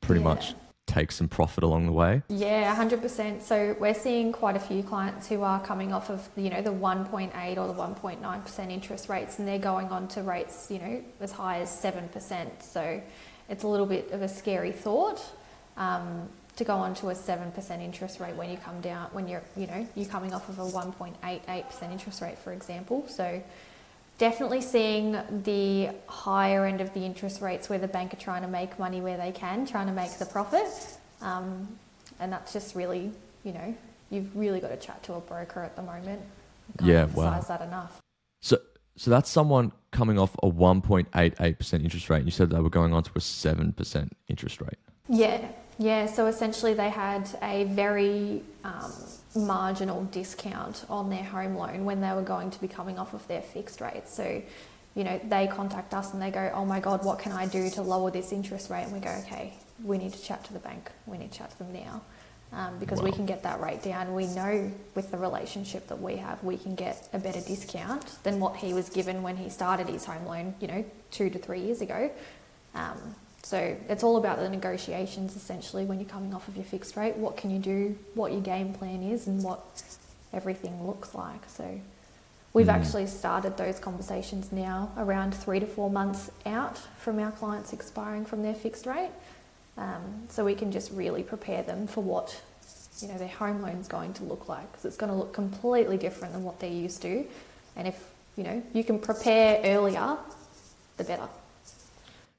pretty 0.00 0.20
Yeah. 0.20 0.28
much 0.28 0.54
take 0.86 1.10
some 1.10 1.26
profit 1.26 1.64
along 1.64 1.86
the 1.86 1.92
way. 1.92 2.22
Yeah, 2.28 2.70
100%. 2.72 3.42
So 3.42 3.74
we're 3.80 3.94
seeing 3.94 4.30
quite 4.30 4.54
a 4.54 4.60
few 4.60 4.84
clients 4.84 5.26
who 5.26 5.42
are 5.42 5.58
coming 5.60 5.92
off 5.92 6.10
of, 6.10 6.28
you 6.36 6.48
know, 6.48 6.62
the 6.62 6.72
1.8 6.72 7.58
or 7.58 7.66
the 7.66 7.74
1.9% 7.74 8.70
interest 8.70 9.08
rates 9.08 9.40
and 9.40 9.48
they're 9.48 9.58
going 9.58 9.88
on 9.88 10.06
to 10.08 10.22
rates, 10.22 10.68
you 10.70 10.78
know, 10.78 11.02
as 11.20 11.32
high 11.32 11.58
as 11.58 11.70
7%. 11.70 12.62
So 12.62 13.02
it's 13.48 13.64
a 13.64 13.68
little 13.68 13.86
bit 13.86 14.10
of 14.12 14.22
a 14.22 14.28
scary 14.28 14.72
thought 14.72 15.22
um, 15.76 16.28
to 16.56 16.64
go 16.64 16.74
on 16.74 16.94
to 16.96 17.10
a 17.10 17.14
7% 17.14 17.80
interest 17.82 18.18
rate 18.20 18.34
when 18.34 18.50
you 18.50 18.56
come 18.56 18.80
down, 18.80 19.08
when 19.12 19.28
you're, 19.28 19.42
you 19.56 19.66
know, 19.66 19.86
you're 19.94 20.08
coming 20.08 20.32
off 20.32 20.48
of 20.48 20.58
a 20.58 20.62
1.88% 20.64 21.92
interest 21.92 22.22
rate, 22.22 22.38
for 22.38 22.52
example. 22.52 23.06
So 23.08 23.42
definitely 24.18 24.62
seeing 24.62 25.12
the 25.44 25.90
higher 26.06 26.64
end 26.64 26.80
of 26.80 26.92
the 26.94 27.00
interest 27.00 27.42
rates 27.42 27.68
where 27.68 27.78
the 27.78 27.88
bank 27.88 28.14
are 28.14 28.18
trying 28.18 28.42
to 28.42 28.48
make 28.48 28.78
money 28.78 29.00
where 29.00 29.16
they 29.18 29.32
can, 29.32 29.66
trying 29.66 29.86
to 29.86 29.92
make 29.92 30.12
the 30.18 30.26
profit. 30.26 30.98
Um, 31.20 31.68
and 32.18 32.32
that's 32.32 32.52
just 32.52 32.74
really, 32.74 33.12
you 33.44 33.52
know, 33.52 33.74
you've 34.10 34.34
really 34.34 34.60
got 34.60 34.68
to 34.68 34.76
chat 34.76 35.02
to 35.04 35.14
a 35.14 35.20
broker 35.20 35.60
at 35.62 35.76
the 35.76 35.82
moment. 35.82 36.22
Can't 36.78 36.90
Yeah, 36.90 37.02
emphasize 37.02 37.48
wow. 37.48 37.56
that 37.58 37.66
enough. 37.66 38.00
So, 38.40 38.58
so 38.96 39.10
that's 39.10 39.28
someone 39.28 39.72
coming 39.96 40.18
off 40.18 40.34
a 40.42 40.50
1.88% 40.50 41.82
interest 41.82 42.10
rate. 42.10 42.18
And 42.18 42.26
you 42.26 42.30
said 42.30 42.50
they 42.50 42.60
were 42.60 42.70
going 42.70 42.92
on 42.92 43.02
to 43.02 43.10
a 43.16 43.18
7% 43.18 44.10
interest 44.28 44.60
rate. 44.60 44.78
Yeah, 45.08 45.48
yeah. 45.78 46.06
So 46.06 46.26
essentially, 46.26 46.74
they 46.74 46.90
had 46.90 47.28
a 47.42 47.64
very 47.64 48.42
um, 48.62 48.92
marginal 49.34 50.04
discount 50.04 50.84
on 50.90 51.08
their 51.08 51.24
home 51.24 51.54
loan 51.56 51.84
when 51.84 52.00
they 52.00 52.12
were 52.12 52.22
going 52.22 52.50
to 52.50 52.60
be 52.60 52.68
coming 52.68 52.98
off 52.98 53.14
of 53.14 53.26
their 53.28 53.42
fixed 53.42 53.80
rate. 53.80 54.08
So, 54.08 54.42
you 54.94 55.04
know, 55.04 55.18
they 55.24 55.46
contact 55.46 55.94
us 55.94 56.12
and 56.12 56.20
they 56.20 56.30
go, 56.30 56.50
"Oh 56.52 56.64
my 56.64 56.80
God, 56.80 57.04
what 57.04 57.18
can 57.18 57.32
I 57.32 57.46
do 57.46 57.70
to 57.70 57.82
lower 57.82 58.10
this 58.10 58.32
interest 58.32 58.68
rate?" 58.68 58.84
And 58.84 58.92
we 58.92 59.00
go, 59.00 59.14
"Okay, 59.24 59.54
we 59.82 59.96
need 59.96 60.12
to 60.12 60.22
chat 60.22 60.44
to 60.44 60.52
the 60.52 60.58
bank. 60.58 60.90
We 61.06 61.18
need 61.18 61.32
to 61.32 61.38
chat 61.38 61.50
to 61.52 61.58
them 61.58 61.72
now." 61.72 62.02
Um, 62.52 62.78
because 62.78 63.02
we 63.02 63.10
can 63.10 63.26
get 63.26 63.42
that 63.42 63.60
rate 63.60 63.82
down. 63.82 64.14
We 64.14 64.28
know 64.28 64.70
with 64.94 65.10
the 65.10 65.18
relationship 65.18 65.88
that 65.88 66.00
we 66.00 66.16
have, 66.16 66.42
we 66.44 66.56
can 66.56 66.74
get 66.74 67.08
a 67.12 67.18
better 67.18 67.40
discount 67.40 68.22
than 68.22 68.38
what 68.40 68.56
he 68.56 68.72
was 68.72 68.88
given 68.88 69.22
when 69.22 69.36
he 69.36 69.50
started 69.50 69.88
his 69.88 70.04
home 70.04 70.24
loan, 70.26 70.54
you 70.60 70.68
know, 70.68 70.84
two 71.10 71.28
to 71.30 71.38
three 71.38 71.60
years 71.60 71.80
ago. 71.80 72.10
Um, 72.74 73.14
so 73.42 73.76
it's 73.88 74.02
all 74.04 74.16
about 74.16 74.38
the 74.38 74.48
negotiations 74.48 75.36
essentially 75.36 75.84
when 75.84 75.98
you're 76.00 76.08
coming 76.08 76.32
off 76.34 76.46
of 76.48 76.56
your 76.56 76.64
fixed 76.64 76.96
rate. 76.96 77.16
What 77.16 77.36
can 77.36 77.50
you 77.50 77.58
do, 77.58 77.98
what 78.14 78.32
your 78.32 78.40
game 78.40 78.72
plan 78.72 79.02
is, 79.02 79.26
and 79.26 79.42
what 79.42 79.60
everything 80.32 80.86
looks 80.86 81.14
like. 81.14 81.48
So 81.48 81.80
we've 82.52 82.66
Mm. 82.66 82.74
actually 82.74 83.06
started 83.08 83.56
those 83.56 83.78
conversations 83.80 84.50
now 84.52 84.90
around 84.96 85.34
three 85.34 85.60
to 85.60 85.66
four 85.66 85.90
months 85.90 86.30
out 86.46 86.78
from 86.98 87.18
our 87.18 87.32
clients 87.32 87.72
expiring 87.72 88.24
from 88.24 88.42
their 88.42 88.54
fixed 88.54 88.86
rate. 88.86 89.10
Um, 89.78 90.24
so 90.28 90.44
we 90.44 90.54
can 90.54 90.72
just 90.72 90.90
really 90.92 91.22
prepare 91.22 91.62
them 91.62 91.86
for 91.86 92.02
what 92.02 92.40
you 93.00 93.08
know 93.08 93.18
their 93.18 93.28
home 93.28 93.60
loan's 93.60 93.88
going 93.88 94.14
to 94.14 94.24
look 94.24 94.48
like 94.48 94.70
because 94.72 94.86
it's 94.86 94.96
going 94.96 95.12
to 95.12 95.18
look 95.18 95.34
completely 95.34 95.98
different 95.98 96.32
than 96.32 96.44
what 96.44 96.60
they're 96.60 96.70
used 96.70 97.02
to. 97.02 97.26
And 97.76 97.86
if 97.86 98.12
you 98.36 98.44
know 98.44 98.62
you 98.72 98.84
can 98.84 98.98
prepare 98.98 99.60
earlier, 99.64 100.16
the 100.96 101.04
better. 101.04 101.28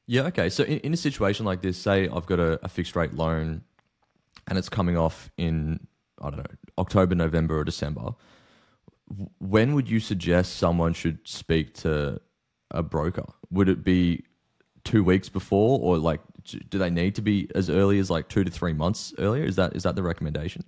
Yeah, 0.07 0.23
okay. 0.23 0.49
So 0.49 0.63
in, 0.63 0.79
in 0.79 0.93
a 0.93 0.97
situation 0.97 1.45
like 1.45 1.61
this, 1.61 1.77
say 1.77 2.07
I've 2.07 2.25
got 2.25 2.39
a, 2.39 2.59
a 2.63 2.69
fixed 2.69 2.95
rate 2.95 3.13
loan 3.13 3.61
and 4.47 4.57
it's 4.57 4.69
coming 4.69 4.97
off 4.97 5.29
in, 5.37 5.85
I 6.21 6.29
don't 6.29 6.37
know, 6.37 6.55
October, 6.77 7.15
November, 7.15 7.59
or 7.59 7.63
December. 7.63 8.15
When 9.39 9.73
would 9.75 9.89
you 9.89 9.99
suggest 9.99 10.57
someone 10.57 10.93
should 10.93 11.19
speak 11.27 11.73
to 11.75 12.21
a 12.71 12.83
broker? 12.83 13.25
Would 13.51 13.69
it 13.69 13.83
be 13.83 14.23
two 14.83 15.03
weeks 15.03 15.27
before, 15.27 15.79
or 15.81 15.97
like, 15.97 16.21
do 16.69 16.77
they 16.77 16.89
need 16.89 17.15
to 17.15 17.21
be 17.21 17.49
as 17.55 17.69
early 17.69 17.99
as 17.99 18.09
like 18.09 18.27
two 18.27 18.43
to 18.43 18.51
three 18.51 18.73
months 18.73 19.13
earlier? 19.17 19.43
Is 19.43 19.55
that 19.55 19.75
is 19.75 19.83
that 19.83 19.95
the 19.95 20.03
recommendation? 20.03 20.63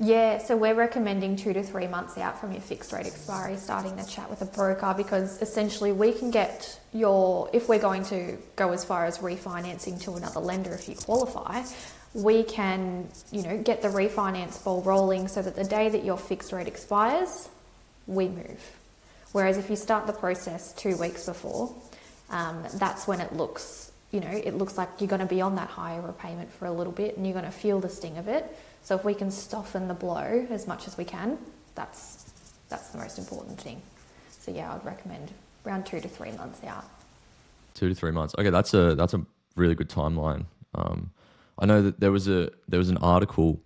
Yeah, 0.00 0.38
so 0.38 0.56
we're 0.56 0.74
recommending 0.74 1.36
two 1.36 1.52
to 1.52 1.62
three 1.62 1.86
months 1.86 2.18
out 2.18 2.40
from 2.40 2.50
your 2.50 2.60
fixed 2.60 2.92
rate 2.92 3.06
expiry, 3.06 3.56
starting 3.56 3.94
the 3.94 4.02
chat 4.02 4.28
with 4.28 4.42
a 4.42 4.46
broker 4.46 4.92
because 4.96 5.40
essentially 5.40 5.92
we 5.92 6.10
can 6.12 6.32
get 6.32 6.80
your, 6.92 7.48
if 7.52 7.68
we're 7.68 7.78
going 7.78 8.02
to 8.06 8.36
go 8.56 8.72
as 8.72 8.84
far 8.84 9.06
as 9.06 9.18
refinancing 9.18 10.02
to 10.02 10.14
another 10.14 10.40
lender 10.40 10.72
if 10.72 10.88
you 10.88 10.96
qualify, 10.96 11.62
we 12.12 12.42
can, 12.42 13.08
you 13.30 13.42
know, 13.44 13.56
get 13.62 13.82
the 13.82 13.88
refinance 13.88 14.62
ball 14.64 14.82
rolling 14.82 15.28
so 15.28 15.42
that 15.42 15.54
the 15.54 15.64
day 15.64 15.88
that 15.88 16.04
your 16.04 16.18
fixed 16.18 16.52
rate 16.52 16.66
expires, 16.66 17.48
we 18.08 18.26
move. 18.26 18.76
Whereas 19.30 19.58
if 19.58 19.70
you 19.70 19.76
start 19.76 20.08
the 20.08 20.12
process 20.12 20.72
two 20.72 20.96
weeks 20.96 21.26
before, 21.26 21.72
um, 22.30 22.64
that's 22.74 23.06
when 23.06 23.20
it 23.20 23.32
looks, 23.32 23.83
you 24.14 24.20
know, 24.20 24.30
it 24.30 24.54
looks 24.54 24.78
like 24.78 24.88
you're 25.00 25.08
going 25.08 25.20
to 25.20 25.26
be 25.26 25.40
on 25.40 25.56
that 25.56 25.68
higher 25.68 26.00
repayment 26.00 26.52
for 26.52 26.66
a 26.66 26.72
little 26.72 26.92
bit 26.92 27.16
and 27.16 27.26
you're 27.26 27.32
going 27.34 27.44
to 27.44 27.50
feel 27.50 27.80
the 27.80 27.88
sting 27.88 28.16
of 28.16 28.28
it. 28.28 28.56
So 28.82 28.94
if 28.94 29.04
we 29.04 29.12
can 29.12 29.30
soften 29.32 29.88
the 29.88 29.94
blow 29.94 30.46
as 30.50 30.68
much 30.68 30.86
as 30.86 30.96
we 30.96 31.04
can, 31.04 31.36
that's 31.74 32.32
that's 32.68 32.90
the 32.90 32.98
most 32.98 33.18
important 33.18 33.60
thing. 33.60 33.82
So 34.30 34.52
yeah, 34.52 34.72
I'd 34.72 34.84
recommend 34.84 35.32
around 35.66 35.84
two 35.84 36.00
to 36.00 36.08
three 36.08 36.30
months 36.30 36.62
out. 36.64 36.84
Two 37.74 37.88
to 37.88 37.94
three 37.94 38.12
months. 38.12 38.34
Okay, 38.38 38.50
that's 38.50 38.72
a 38.72 38.94
that's 38.94 39.14
a 39.14 39.26
really 39.56 39.74
good 39.74 39.88
timeline. 39.88 40.46
Um, 40.76 41.10
I 41.58 41.66
know 41.66 41.82
that 41.82 41.98
there 41.98 42.12
was 42.12 42.28
a 42.28 42.50
there 42.68 42.78
was 42.78 42.90
an 42.90 42.98
article 42.98 43.60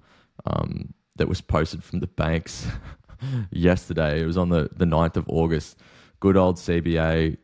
um, 0.47 0.95
that 1.17 1.29
was 1.29 1.43
posted 1.43 1.85
from 1.85 2.01
the 2.01 2.07
banks 2.07 2.67
yesterday. 3.51 4.23
It 4.23 4.27
was 4.27 4.39
on 4.39 4.49
the 4.49 4.71
the 4.75 4.87
9th 4.87 5.17
of 5.17 5.29
August. 5.29 5.77
Good 6.21 6.39
old 6.39 6.57
CBA 6.57 7.37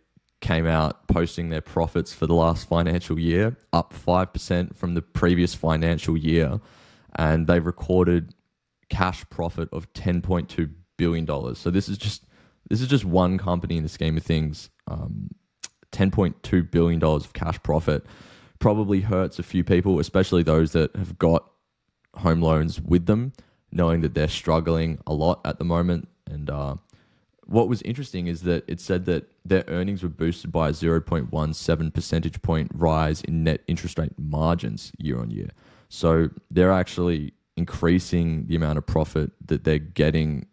came 0.44 0.66
out 0.66 1.08
posting 1.08 1.48
their 1.48 1.62
profits 1.62 2.12
for 2.12 2.26
the 2.26 2.34
last 2.34 2.68
financial 2.68 3.18
year, 3.18 3.56
up 3.72 3.94
five 3.94 4.30
percent 4.32 4.76
from 4.76 4.92
the 4.92 5.00
previous 5.00 5.54
financial 5.54 6.18
year, 6.18 6.60
and 7.16 7.46
they 7.46 7.60
recorded 7.60 8.34
cash 8.90 9.24
profit 9.30 9.70
of 9.72 9.90
ten 9.94 10.20
point 10.20 10.50
two 10.50 10.68
billion 10.98 11.24
dollars. 11.24 11.58
So 11.58 11.70
this 11.70 11.88
is 11.88 11.96
just 11.96 12.26
this 12.68 12.82
is 12.82 12.88
just 12.88 13.06
one 13.06 13.38
company 13.38 13.78
in 13.78 13.82
the 13.82 13.88
scheme 13.88 14.18
of 14.18 14.22
things. 14.22 14.68
Um, 14.86 15.30
$10.2 15.92 16.70
billion 16.70 17.02
of 17.04 17.32
cash 17.34 17.62
profit 17.62 18.04
probably 18.58 19.00
hurts 19.00 19.38
a 19.38 19.42
few 19.44 19.62
people, 19.62 20.00
especially 20.00 20.42
those 20.42 20.72
that 20.72 20.94
have 20.96 21.18
got 21.18 21.48
home 22.16 22.42
loans 22.42 22.80
with 22.80 23.06
them, 23.06 23.32
knowing 23.70 24.00
that 24.00 24.14
they're 24.14 24.26
struggling 24.26 24.98
a 25.06 25.14
lot 25.14 25.40
at 25.44 25.58
the 25.58 25.64
moment. 25.64 26.08
And 26.26 26.50
uh, 26.50 26.76
what 27.46 27.68
was 27.68 27.82
interesting 27.82 28.26
is 28.26 28.42
that 28.42 28.64
it 28.66 28.80
said 28.80 29.04
that 29.06 29.30
their 29.44 29.64
earnings 29.68 30.02
were 30.02 30.08
boosted 30.08 30.50
by 30.50 30.68
a 30.68 30.72
0.17 30.72 31.92
percentage 31.92 32.40
point 32.42 32.70
rise 32.74 33.20
in 33.22 33.44
net 33.44 33.60
interest 33.68 33.98
rate 33.98 34.12
margins 34.18 34.92
year 34.98 35.20
on 35.20 35.30
year. 35.30 35.50
So 35.88 36.30
they're 36.50 36.72
actually 36.72 37.34
increasing 37.56 38.46
the 38.46 38.56
amount 38.56 38.78
of 38.78 38.86
profit 38.86 39.30
that 39.46 39.64
they're 39.64 39.78
getting 39.78 40.46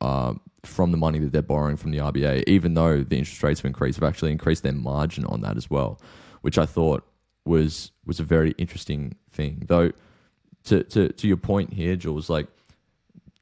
uh, 0.00 0.34
from 0.64 0.90
the 0.90 0.96
money 0.96 1.18
that 1.18 1.32
they're 1.32 1.42
borrowing 1.42 1.76
from 1.76 1.90
the 1.90 1.98
RBA, 1.98 2.44
even 2.46 2.74
though 2.74 3.02
the 3.02 3.18
interest 3.18 3.42
rates 3.42 3.60
have 3.60 3.66
increased, 3.66 4.00
have 4.00 4.08
actually 4.08 4.32
increased 4.32 4.62
their 4.62 4.72
margin 4.72 5.24
on 5.26 5.40
that 5.42 5.56
as 5.56 5.70
well, 5.70 6.00
which 6.42 6.58
I 6.58 6.66
thought 6.66 7.04
was 7.44 7.92
was 8.04 8.20
a 8.20 8.24
very 8.24 8.52
interesting 8.58 9.14
thing. 9.30 9.64
Though, 9.66 9.92
to 10.64 10.82
to 10.84 11.08
to 11.08 11.28
your 11.28 11.36
point 11.36 11.72
here, 11.72 11.96
Jules, 11.96 12.28
like 12.28 12.46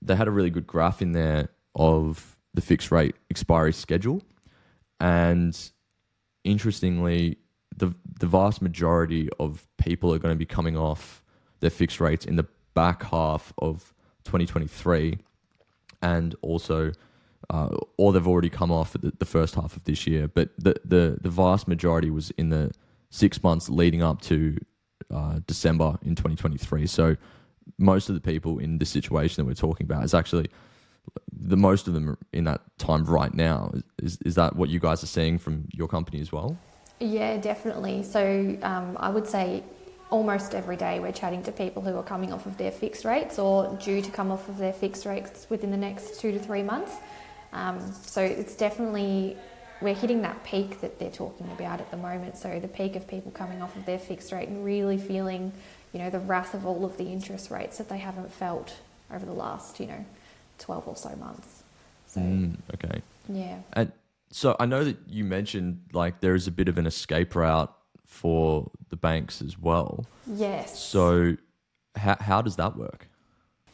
they 0.02 0.14
had 0.14 0.28
a 0.28 0.30
really 0.30 0.50
good 0.50 0.66
graph 0.66 1.02
in 1.02 1.12
there 1.12 1.48
of 1.74 2.35
the 2.56 2.62
fixed 2.62 2.90
rate 2.90 3.14
expiry 3.30 3.72
schedule, 3.72 4.22
and 4.98 5.70
interestingly, 6.42 7.38
the 7.76 7.94
the 8.18 8.26
vast 8.26 8.60
majority 8.60 9.28
of 9.38 9.66
people 9.78 10.12
are 10.12 10.18
going 10.18 10.34
to 10.34 10.38
be 10.38 10.46
coming 10.46 10.76
off 10.76 11.22
their 11.60 11.70
fixed 11.70 12.00
rates 12.00 12.24
in 12.24 12.36
the 12.36 12.46
back 12.74 13.04
half 13.04 13.52
of 13.58 13.94
2023 14.24 15.18
and 16.02 16.34
also 16.42 16.92
uh, 17.48 17.68
or 17.96 18.12
they've 18.12 18.26
already 18.26 18.50
come 18.50 18.72
off 18.72 18.92
the, 18.92 19.12
the 19.18 19.24
first 19.24 19.54
half 19.54 19.76
of 19.76 19.84
this 19.84 20.06
year. 20.06 20.26
But 20.26 20.50
the, 20.58 20.74
the 20.84 21.18
the 21.20 21.30
vast 21.30 21.68
majority 21.68 22.10
was 22.10 22.30
in 22.32 22.48
the 22.48 22.72
six 23.10 23.42
months 23.42 23.68
leading 23.68 24.02
up 24.02 24.20
to 24.22 24.58
uh, 25.14 25.38
December 25.46 25.98
in 26.02 26.16
2023 26.16 26.86
so 26.86 27.16
most 27.78 28.08
of 28.08 28.14
the 28.14 28.20
people 28.20 28.58
in 28.58 28.78
this 28.78 28.90
situation 28.90 29.36
that 29.36 29.46
we're 29.46 29.54
talking 29.54 29.84
about 29.84 30.04
is 30.04 30.14
actually 30.14 30.48
the 31.32 31.56
most 31.56 31.86
of 31.86 31.94
them 31.94 32.16
in 32.32 32.44
that 32.44 32.60
time 32.78 33.04
right 33.04 33.34
now 33.34 33.72
is, 33.98 34.18
is 34.24 34.34
that 34.34 34.56
what 34.56 34.68
you 34.68 34.80
guys 34.80 35.02
are 35.02 35.08
seeing 35.08 35.38
from 35.38 35.68
your 35.72 35.88
company 35.88 36.20
as 36.20 36.32
well 36.32 36.56
Yeah, 36.98 37.36
definitely. 37.36 38.02
So 38.02 38.56
um, 38.62 38.96
I 38.98 39.10
would 39.10 39.26
say 39.26 39.62
almost 40.10 40.54
every 40.54 40.76
day 40.76 41.00
we're 41.00 41.12
chatting 41.12 41.42
to 41.42 41.52
people 41.52 41.82
who 41.82 41.96
are 41.96 42.02
coming 42.02 42.32
off 42.32 42.46
of 42.46 42.56
their 42.56 42.70
fixed 42.70 43.04
rates 43.04 43.38
or 43.38 43.76
due 43.82 44.00
to 44.00 44.10
come 44.10 44.30
off 44.30 44.48
of 44.48 44.58
their 44.58 44.72
fixed 44.72 45.04
rates 45.04 45.46
within 45.50 45.70
the 45.70 45.76
next 45.76 46.20
two 46.20 46.32
to 46.32 46.38
three 46.38 46.62
months. 46.62 46.92
Um, 47.52 47.80
so 47.92 48.22
it's 48.22 48.54
definitely 48.54 49.36
we're 49.80 49.94
hitting 49.94 50.22
that 50.22 50.42
peak 50.42 50.80
that 50.80 50.98
they're 50.98 51.10
talking 51.10 51.50
about 51.50 51.80
at 51.80 51.90
the 51.90 51.96
moment. 51.98 52.38
So 52.38 52.58
the 52.60 52.68
peak 52.68 52.96
of 52.96 53.06
people 53.06 53.30
coming 53.30 53.60
off 53.60 53.76
of 53.76 53.84
their 53.84 53.98
fixed 53.98 54.32
rate 54.32 54.48
and 54.48 54.64
really 54.64 54.96
feeling, 54.96 55.52
you 55.92 55.98
know, 55.98 56.08
the 56.08 56.20
wrath 56.20 56.54
of 56.54 56.64
all 56.64 56.84
of 56.84 56.96
the 56.96 57.04
interest 57.04 57.50
rates 57.50 57.76
that 57.78 57.88
they 57.90 57.98
haven't 57.98 58.32
felt 58.32 58.74
over 59.12 59.26
the 59.26 59.32
last, 59.32 59.78
you 59.80 59.86
know, 59.86 60.04
12 60.58 60.88
or 60.88 60.96
so 60.96 61.14
months. 61.16 61.62
So 62.06 62.20
Mm, 62.20 62.56
okay. 62.74 63.02
yeah. 63.28 63.58
And 63.72 63.92
so 64.30 64.56
I 64.58 64.66
know 64.66 64.84
that 64.84 64.96
you 65.08 65.24
mentioned 65.24 65.80
like 65.92 66.20
there 66.20 66.34
is 66.34 66.46
a 66.46 66.50
bit 66.52 66.68
of 66.68 66.78
an 66.78 66.86
escape 66.86 67.34
route 67.34 67.72
for 68.04 68.70
the 68.90 68.96
banks 68.96 69.42
as 69.42 69.58
well. 69.58 70.06
Yes. 70.26 70.78
So 70.78 71.36
how 71.96 72.16
how 72.20 72.42
does 72.42 72.56
that 72.56 72.76
work? 72.76 73.08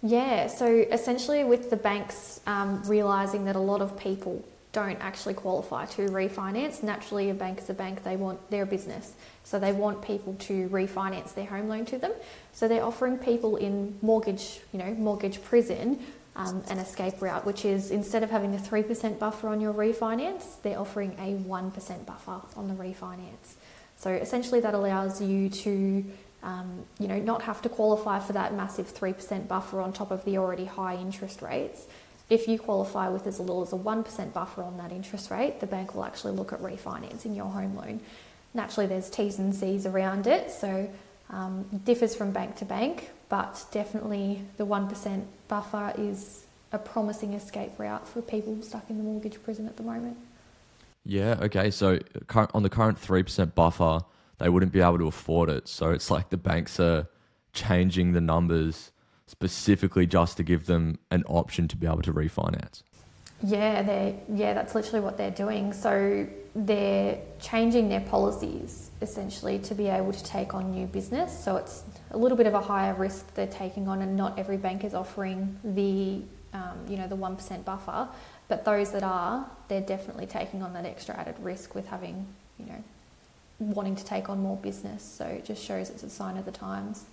Yeah, 0.04 0.48
so 0.48 0.66
essentially, 0.66 1.44
with 1.44 1.70
the 1.70 1.76
banks 1.76 2.40
um, 2.46 2.82
realizing 2.86 3.44
that 3.44 3.54
a 3.54 3.60
lot 3.60 3.80
of 3.80 3.96
people 3.96 4.44
don't 4.72 4.98
actually 5.00 5.34
qualify 5.34 5.84
to 5.86 6.08
refinance, 6.08 6.82
naturally, 6.82 7.30
a 7.30 7.34
bank 7.34 7.60
is 7.60 7.70
a 7.70 7.74
bank, 7.74 8.02
they 8.02 8.16
want 8.16 8.50
their 8.50 8.66
business. 8.66 9.12
So 9.44 9.60
they 9.60 9.70
want 9.70 10.02
people 10.02 10.34
to 10.40 10.68
refinance 10.70 11.34
their 11.34 11.44
home 11.44 11.68
loan 11.68 11.84
to 11.86 11.98
them. 11.98 12.12
So 12.52 12.66
they're 12.66 12.84
offering 12.84 13.18
people 13.18 13.56
in 13.56 13.96
mortgage, 14.02 14.60
you 14.72 14.78
know, 14.80 14.92
mortgage 14.94 15.40
prison 15.42 16.00
um, 16.36 16.62
an 16.68 16.78
escape 16.78 17.20
route, 17.20 17.44
which 17.44 17.64
is 17.64 17.90
instead 17.90 18.22
of 18.22 18.30
having 18.30 18.54
a 18.54 18.58
3% 18.58 19.18
buffer 19.18 19.48
on 19.48 19.60
your 19.60 19.74
refinance, 19.74 20.60
they're 20.62 20.78
offering 20.78 21.12
a 21.18 21.34
1% 21.46 22.06
buffer 22.06 22.40
on 22.56 22.68
the 22.68 22.74
refinance. 22.74 23.54
So 23.98 24.10
essentially, 24.10 24.60
that 24.60 24.74
allows 24.74 25.20
you 25.20 25.48
to 25.48 26.04
um, 26.42 26.84
you 26.98 27.06
know, 27.06 27.18
not 27.18 27.42
have 27.42 27.62
to 27.62 27.68
qualify 27.68 28.18
for 28.18 28.32
that 28.32 28.54
massive 28.54 28.92
3% 28.92 29.46
buffer 29.46 29.80
on 29.80 29.92
top 29.92 30.10
of 30.10 30.24
the 30.24 30.38
already 30.38 30.64
high 30.64 30.96
interest 30.96 31.40
rates. 31.40 31.86
If 32.28 32.48
you 32.48 32.58
qualify 32.58 33.08
with 33.08 33.26
as 33.26 33.38
little 33.38 33.62
as 33.62 33.72
a 33.72 33.76
1% 33.76 34.32
buffer 34.32 34.62
on 34.62 34.76
that 34.78 34.90
interest 34.90 35.30
rate, 35.30 35.60
the 35.60 35.66
bank 35.66 35.94
will 35.94 36.04
actually 36.04 36.32
look 36.32 36.52
at 36.52 36.60
refinancing 36.60 37.36
your 37.36 37.46
home 37.46 37.76
loan. 37.76 38.00
Naturally, 38.54 38.86
there's 38.86 39.08
T's 39.08 39.38
and 39.38 39.54
C's 39.54 39.86
around 39.86 40.26
it, 40.26 40.50
so 40.50 40.90
um, 41.30 41.64
differs 41.84 42.14
from 42.14 42.32
bank 42.32 42.56
to 42.56 42.64
bank, 42.64 43.10
but 43.32 43.64
definitely 43.70 44.42
the 44.58 44.66
1% 44.66 45.24
buffer 45.48 45.94
is 45.96 46.44
a 46.70 46.76
promising 46.76 47.32
escape 47.32 47.70
route 47.78 48.06
for 48.06 48.20
people 48.20 48.60
stuck 48.60 48.90
in 48.90 48.98
the 48.98 49.02
mortgage 49.02 49.42
prison 49.42 49.66
at 49.66 49.78
the 49.78 49.82
moment. 49.82 50.18
Yeah, 51.06 51.38
okay. 51.40 51.70
So 51.70 51.98
on 52.52 52.62
the 52.62 52.68
current 52.68 53.00
3% 53.00 53.54
buffer, 53.54 54.00
they 54.36 54.50
wouldn't 54.50 54.70
be 54.70 54.82
able 54.82 54.98
to 54.98 55.06
afford 55.06 55.48
it. 55.48 55.66
So 55.66 55.92
it's 55.92 56.10
like 56.10 56.28
the 56.28 56.36
banks 56.36 56.78
are 56.78 57.08
changing 57.54 58.12
the 58.12 58.20
numbers 58.20 58.90
specifically 59.26 60.06
just 60.06 60.36
to 60.36 60.42
give 60.42 60.66
them 60.66 60.98
an 61.10 61.24
option 61.26 61.68
to 61.68 61.76
be 61.78 61.86
able 61.86 62.02
to 62.02 62.12
refinance. 62.12 62.82
Yeah, 63.42 63.82
they 63.82 64.20
yeah, 64.32 64.54
that's 64.54 64.74
literally 64.74 65.00
what 65.00 65.16
they're 65.16 65.30
doing. 65.30 65.72
So 65.72 66.26
they're 66.54 67.18
changing 67.40 67.88
their 67.88 68.00
policies 68.00 68.90
essentially 69.00 69.58
to 69.58 69.74
be 69.74 69.88
able 69.88 70.12
to 70.12 70.24
take 70.24 70.54
on 70.54 70.70
new 70.70 70.86
business. 70.86 71.42
So 71.42 71.56
it's 71.56 71.82
a 72.10 72.16
little 72.16 72.36
bit 72.36 72.46
of 72.46 72.54
a 72.54 72.60
higher 72.60 72.94
risk 72.94 73.34
they're 73.34 73.46
taking 73.46 73.88
on, 73.88 74.02
and 74.02 74.16
not 74.16 74.38
every 74.38 74.56
bank 74.56 74.84
is 74.84 74.94
offering 74.94 75.58
the 75.64 76.22
um, 76.56 76.78
you 76.88 76.96
know 76.96 77.08
the 77.08 77.16
one 77.16 77.36
percent 77.36 77.64
buffer. 77.64 78.08
But 78.48 78.64
those 78.64 78.92
that 78.92 79.02
are, 79.02 79.48
they're 79.68 79.80
definitely 79.80 80.26
taking 80.26 80.62
on 80.62 80.72
that 80.74 80.84
extra 80.84 81.16
added 81.16 81.36
risk 81.40 81.74
with 81.74 81.86
having 81.86 82.26
you 82.58 82.66
know 82.66 82.84
wanting 83.58 83.96
to 83.96 84.04
take 84.04 84.28
on 84.28 84.40
more 84.40 84.56
business. 84.56 85.02
So 85.02 85.24
it 85.24 85.44
just 85.44 85.64
shows 85.64 85.90
it's 85.90 86.02
a 86.02 86.10
sign 86.10 86.36
of 86.36 86.44
the 86.44 86.52
times. 86.52 87.04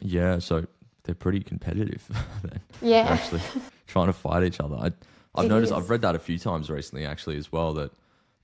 Yeah, 0.00 0.38
so 0.38 0.66
they're 1.02 1.14
pretty 1.14 1.40
competitive. 1.40 2.04
then. 2.42 2.60
Yeah. 2.80 3.08
Actually 3.08 3.42
trying 3.86 4.06
to 4.06 4.12
fight 4.12 4.44
each 4.44 4.60
other. 4.60 4.76
I, 4.76 4.92
I've 5.34 5.46
It 5.46 5.48
noticed, 5.48 5.72
is. 5.72 5.78
I've 5.78 5.90
read 5.90 6.02
that 6.02 6.14
a 6.14 6.18
few 6.18 6.38
times 6.38 6.70
recently 6.70 7.04
actually 7.06 7.36
as 7.36 7.52
well, 7.52 7.74
that 7.74 7.92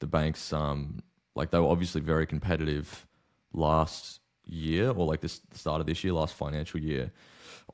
the 0.00 0.06
banks, 0.06 0.52
um, 0.52 1.02
like 1.34 1.50
they 1.50 1.58
were 1.58 1.68
obviously 1.68 2.00
very 2.00 2.26
competitive 2.26 3.06
last 3.52 4.20
year 4.46 4.90
or 4.90 5.06
like 5.06 5.20
this 5.20 5.38
the 5.50 5.58
start 5.58 5.80
of 5.80 5.86
this 5.86 6.04
year, 6.04 6.12
last 6.12 6.34
financial 6.34 6.80
year, 6.80 7.10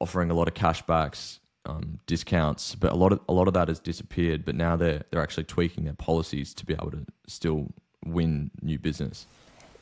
offering 0.01 0.31
a 0.31 0.35
lot 0.35 0.49
of 0.49 0.55
cashbacks, 0.55 1.39
um, 1.67 1.99
discounts, 2.07 2.75
but 2.75 2.93
a 2.93 2.95
lot 2.97 3.13
of 3.13 3.21
a 3.29 3.33
lot 3.33 3.49
of 3.49 3.55
that 3.55 3.69
has 3.69 3.79
disappeared. 3.79 4.45
But 4.45 4.55
now 4.55 4.77
they're 4.77 5.03
they're 5.11 5.23
actually 5.23 5.45
tweaking 5.45 5.85
their 5.85 5.95
policies 5.95 6.55
to 6.55 6.65
be 6.65 6.75
able 6.75 6.91
to 6.93 7.05
still 7.27 7.69
win 8.05 8.51
new 8.63 8.79
business. 8.79 9.27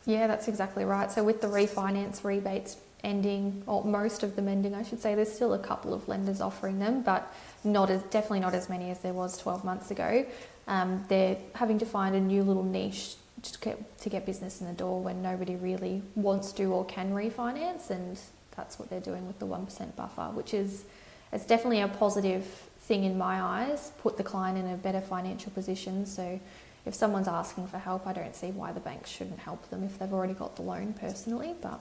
Yeah, 0.07 0.27
that's 0.27 0.49
exactly 0.49 0.85
right. 0.85 1.11
So 1.11 1.23
with 1.23 1.41
the 1.41 1.49
refinance 1.49 2.25
rebates 2.25 2.79
ending, 3.05 3.63
or 3.67 3.85
most 3.85 4.23
of 4.23 4.37
them 4.37 4.49
ending, 4.49 4.75
I 4.75 4.83
should 4.83 5.01
say, 5.01 5.15
there's 5.15 5.33
still 5.33 5.55
a 5.55 5.59
couple 5.59 5.93
of 5.95 6.09
lenders 6.09 6.41
offering 6.41 6.79
them, 6.79 7.03
but 7.03 7.33
not 7.65 7.91
as 7.91 8.03
definitely 8.05 8.41
not 8.41 8.55
as 8.55 8.69
many 8.69 8.91
as 8.91 9.01
there 9.01 9.13
was 9.13 9.39
12 9.39 9.65
months 9.65 9.91
ago. 9.91 10.27
Um, 10.67 11.05
they're 11.09 11.37
having 11.55 11.79
to 11.79 11.87
find 11.87 12.15
a 12.15 12.21
new 12.21 12.43
little 12.43 12.65
niche 12.65 13.17
to 13.43 13.59
get 13.61 13.99
to 14.01 14.09
get 14.09 14.27
business 14.27 14.61
in 14.61 14.67
the 14.67 14.73
door 14.73 15.01
when 15.01 15.23
nobody 15.23 15.57
really 15.57 16.03
wants 16.15 16.53
to 16.53 16.65
or 16.65 16.85
can 16.85 17.13
refinance, 17.13 17.91
and 17.91 18.19
that's 18.57 18.79
what 18.79 18.91
they're 18.91 19.01
doing 19.01 19.27
with 19.27 19.39
the 19.39 19.47
one 19.47 19.65
percent 19.65 19.97
buffer, 19.97 20.31
which 20.35 20.53
is 20.53 20.85
it's 21.33 21.47
definitely 21.47 21.81
a 21.81 21.89
positive 21.89 22.45
thing 22.81 23.05
in 23.05 23.17
my 23.17 23.41
eyes. 23.41 23.93
Put 24.03 24.17
the 24.17 24.25
client 24.25 24.59
in 24.59 24.67
a 24.67 24.77
better 24.77 25.01
financial 25.01 25.53
position, 25.53 26.07
so 26.07 26.41
if 26.85 26.95
someone's 26.95 27.29
asking 27.29 27.67
for 27.69 27.79
help, 27.79 28.07
I 28.07 28.13
don't 28.13 28.35
see 28.35 28.51
why 28.51 28.73
the 28.73 28.81
bank 28.81 29.07
shouldn't 29.07 29.39
help 29.41 29.69
them 29.71 29.85
if 29.85 29.99
they've 29.99 30.13
already 30.13 30.35
got 30.35 30.57
the 30.57 30.63
loan 30.63 30.95
personally. 30.95 31.55
But 31.61 31.81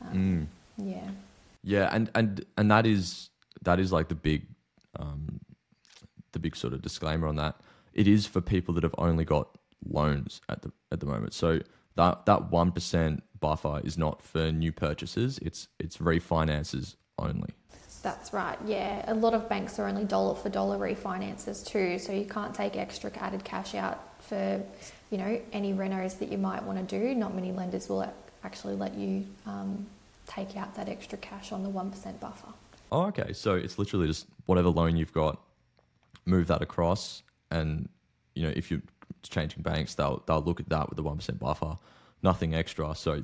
um, 0.00 0.48
yeah, 0.76 1.08
Yeah, 1.62 1.88
and 1.92 2.10
and 2.14 2.44
and 2.56 2.70
that 2.70 2.86
is 2.86 3.30
that 3.62 3.78
is 3.80 3.92
like 3.92 4.08
the 4.08 4.14
big, 4.14 4.46
um, 4.98 5.40
the 6.32 6.38
big 6.38 6.56
sort 6.56 6.72
of 6.72 6.82
disclaimer 6.82 7.26
on 7.26 7.36
that. 7.36 7.60
It 7.94 8.06
is 8.06 8.26
for 8.26 8.40
people 8.40 8.74
that 8.74 8.82
have 8.82 8.94
only 8.98 9.24
got 9.24 9.48
loans 9.86 10.40
at 10.48 10.62
the 10.62 10.72
at 10.92 11.00
the 11.00 11.06
moment. 11.06 11.34
So 11.34 11.60
that 11.96 12.26
that 12.26 12.50
one 12.50 12.72
percent 12.72 13.22
buffer 13.40 13.80
is 13.84 13.96
not 13.96 14.22
for 14.22 14.50
new 14.52 14.72
purchases. 14.72 15.38
It's 15.42 15.68
it's 15.78 15.98
refinances 15.98 16.96
only. 17.18 17.50
that's 18.02 18.32
right. 18.32 18.58
Yeah, 18.64 19.04
a 19.10 19.14
lot 19.14 19.34
of 19.34 19.48
banks 19.48 19.78
are 19.78 19.88
only 19.88 20.04
dollar 20.04 20.34
for 20.34 20.48
dollar 20.48 20.78
refinances 20.78 21.66
too, 21.66 21.98
so 21.98 22.12
you 22.12 22.24
can't 22.24 22.54
take 22.54 22.76
extra 22.76 23.10
added 23.18 23.44
cash 23.44 23.74
out 23.74 24.22
for 24.22 24.62
you 25.10 25.18
know 25.18 25.40
any 25.52 25.72
renos 25.72 26.18
that 26.18 26.30
you 26.30 26.38
might 26.38 26.62
want 26.62 26.78
to 26.78 26.98
do. 27.00 27.14
Not 27.14 27.34
many 27.34 27.52
lenders 27.52 27.88
will 27.88 28.12
actually 28.44 28.76
let 28.76 28.94
you 28.94 29.26
um, 29.46 29.86
take 30.26 30.56
out 30.56 30.74
that 30.76 30.88
extra 30.88 31.18
cash 31.18 31.50
on 31.52 31.62
the 31.62 31.68
one 31.68 31.90
percent 31.90 32.20
buffer. 32.20 32.52
Oh, 32.90 33.06
okay. 33.06 33.32
So 33.32 33.54
it's 33.54 33.78
literally 33.78 34.06
just 34.06 34.26
whatever 34.48 34.70
loan 34.70 34.96
you've 34.96 35.12
got, 35.12 35.38
move 36.24 36.46
that 36.46 36.62
across, 36.62 37.22
and 37.50 37.88
you 38.34 38.42
know 38.42 38.52
if 38.56 38.70
you're 38.70 38.82
changing 39.22 39.62
banks, 39.62 39.94
they'll 39.94 40.22
they'll 40.26 40.42
look 40.42 40.58
at 40.58 40.68
that 40.70 40.88
with 40.88 40.96
the 40.96 41.02
one 41.02 41.16
percent 41.16 41.38
buffer, 41.38 41.76
nothing 42.22 42.54
extra. 42.54 42.94
So 42.94 43.22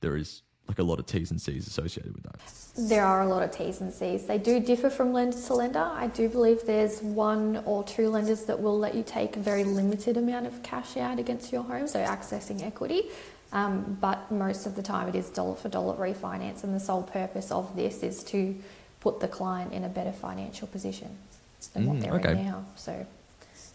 there 0.00 0.16
is 0.16 0.42
like 0.68 0.78
a 0.78 0.82
lot 0.82 0.98
of 0.98 1.06
T's 1.06 1.30
and 1.30 1.40
C's 1.40 1.66
associated 1.66 2.14
with 2.14 2.24
that. 2.24 2.40
There 2.76 3.02
are 3.04 3.22
a 3.22 3.26
lot 3.26 3.42
of 3.42 3.50
T's 3.50 3.80
and 3.80 3.90
C's. 3.90 4.26
They 4.26 4.36
do 4.36 4.60
differ 4.60 4.90
from 4.90 5.14
lender 5.14 5.40
to 5.40 5.54
lender. 5.54 5.78
I 5.78 6.08
do 6.08 6.28
believe 6.28 6.66
there's 6.66 7.00
one 7.00 7.62
or 7.64 7.82
two 7.84 8.10
lenders 8.10 8.44
that 8.44 8.60
will 8.60 8.78
let 8.78 8.94
you 8.94 9.02
take 9.02 9.38
a 9.38 9.40
very 9.40 9.64
limited 9.64 10.18
amount 10.18 10.46
of 10.46 10.62
cash 10.62 10.98
out 10.98 11.18
against 11.18 11.50
your 11.50 11.62
home, 11.62 11.88
so 11.88 12.04
accessing 12.04 12.62
equity. 12.62 13.04
Um, 13.50 13.96
but 13.98 14.30
most 14.30 14.66
of 14.66 14.76
the 14.76 14.82
time, 14.82 15.08
it 15.08 15.14
is 15.14 15.30
dollar 15.30 15.56
for 15.56 15.70
dollar 15.70 15.96
refinance, 15.96 16.64
and 16.64 16.74
the 16.74 16.80
sole 16.80 17.02
purpose 17.02 17.50
of 17.50 17.74
this 17.74 18.02
is 18.02 18.22
to 18.24 18.54
put 19.00 19.20
the 19.20 19.28
client 19.28 19.72
in 19.72 19.84
a 19.84 19.88
better 19.88 20.12
financial 20.12 20.66
position 20.68 21.16
than 21.72 21.86
what 21.86 21.96
Mm, 21.96 22.00
they're 22.02 22.14
okay. 22.14 22.32
in 22.40 22.46
now. 22.46 22.64
So, 22.76 23.06